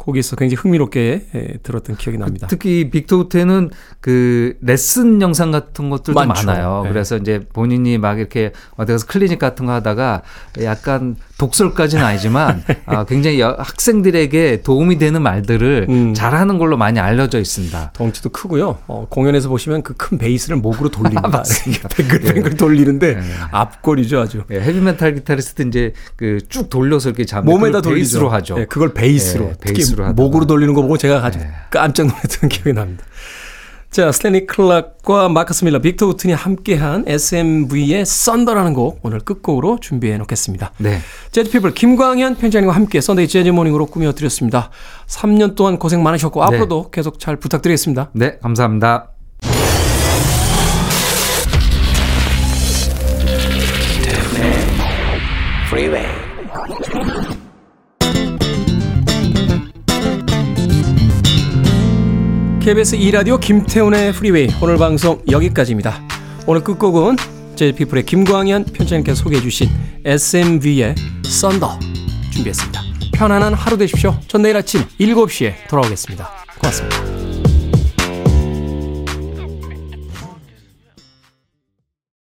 곡에서 0.00 0.34
굉장히 0.36 0.60
흥미롭게 0.60 1.26
예, 1.34 1.58
들었던 1.62 1.96
기억이 1.96 2.18
납니다. 2.18 2.46
특히 2.48 2.90
빅토 2.90 3.18
우테는 3.20 3.70
그 4.00 4.56
레슨 4.62 5.20
영상 5.20 5.50
같은 5.50 5.90
것들도 5.90 6.18
많죠. 6.18 6.46
많아요. 6.46 6.82
네. 6.84 6.90
그래서 6.90 7.16
이제 7.16 7.46
본인이 7.52 7.98
막 7.98 8.18
이렇게 8.18 8.52
어디 8.76 8.92
가서 8.92 9.06
클리닉 9.06 9.38
같은 9.38 9.66
거 9.66 9.72
하다가 9.72 10.22
약간 10.62 11.16
독설까지는 11.40 12.04
아니지만 12.04 12.62
아, 12.84 13.04
굉장히 13.04 13.40
학생들에게 13.40 14.60
도움이 14.62 14.98
되는 14.98 15.22
말들을 15.22 15.86
음. 15.88 16.12
잘하는 16.14 16.58
걸로 16.58 16.76
많이 16.76 17.00
알려져 17.00 17.38
있습니다. 17.40 17.92
덩치도 17.94 18.28
크고요. 18.30 18.78
어, 18.86 19.06
공연에서 19.08 19.48
보시면 19.48 19.82
그 19.82 19.94
큰 20.00 20.18
베이스를 20.18 20.56
목으로 20.56 20.88
돌립니다. 20.90 21.42
뱅글뱅글 21.96 22.50
네. 22.50 22.56
돌리는데 22.56 23.14
네. 23.14 23.22
압권이죠 23.52 24.20
아주. 24.20 24.42
네, 24.48 24.60
헤비메탈 24.60 25.14
기타리스트 25.14 25.62
이제 25.62 25.92
그 26.16 26.38
쭉 26.48 26.68
돌려서 26.68 27.08
이렇게 27.10 27.24
잡는 27.24 27.50
몸에다 27.50 27.80
돌리죠. 27.80 27.94
베이스로 27.94 28.28
하죠. 28.30 28.54
네, 28.56 28.64
그걸 28.66 28.92
베이스로. 28.94 29.44
네, 29.46 29.54
베이스로 29.60 30.12
목으로 30.14 30.46
돌리는 30.46 30.74
거 30.74 30.82
보고 30.82 30.96
제가 30.98 31.24
아주 31.24 31.38
네. 31.38 31.50
깜짝 31.70 32.06
놀랐던 32.08 32.48
기억이 32.48 32.72
납니다. 32.72 33.04
자, 33.90 34.12
스탠리 34.12 34.46
클락과 34.46 35.28
마커스 35.30 35.64
밀러, 35.64 35.80
빅터 35.80 36.06
우튼이 36.06 36.32
함께한 36.32 37.04
SMV의 37.08 38.06
Thunder라는 38.06 38.72
곡 38.72 39.00
오늘 39.02 39.18
끝곡으로 39.18 39.80
준비해 39.80 40.16
놓겠습니다. 40.16 40.70
네. 40.78 40.98
재즈피플 41.32 41.74
김광현 41.74 42.36
편집장님과 42.36 42.72
함께 42.72 43.00
Sunday 43.00 43.26
Jazz 43.26 43.48
Morning으로 43.48 43.86
꾸며드렸습니다. 43.86 44.70
3년 45.08 45.56
동안 45.56 45.76
고생 45.76 46.04
많으셨고 46.04 46.38
네. 46.38 46.46
앞으로도 46.46 46.90
계속 46.90 47.18
잘 47.18 47.34
부탁드리겠습니다. 47.34 48.10
네, 48.12 48.38
감사합니다. 48.38 49.10
KBS 62.70 62.96
2라디오 62.98 63.40
김태훈의 63.40 64.12
Freeway 64.12 64.46
오늘 64.62 64.76
방송 64.76 65.20
여기까지입니다. 65.28 66.06
오늘 66.46 66.62
끝곡은 66.62 67.16
재즈피플의 67.56 68.06
김광현 68.06 68.66
편집장님께서 68.66 69.24
소개해 69.24 69.42
주신 69.42 69.68
SMV의 70.04 70.94
Thunder 71.24 71.80
준비했습니다. 72.32 72.80
편안한 73.12 73.54
하루 73.54 73.76
되십시오. 73.76 74.16
전 74.28 74.42
내일 74.42 74.56
아침 74.56 74.82
7시에 75.00 75.68
돌아오겠습니다. 75.68 76.30
고맙습니다. 76.60 77.29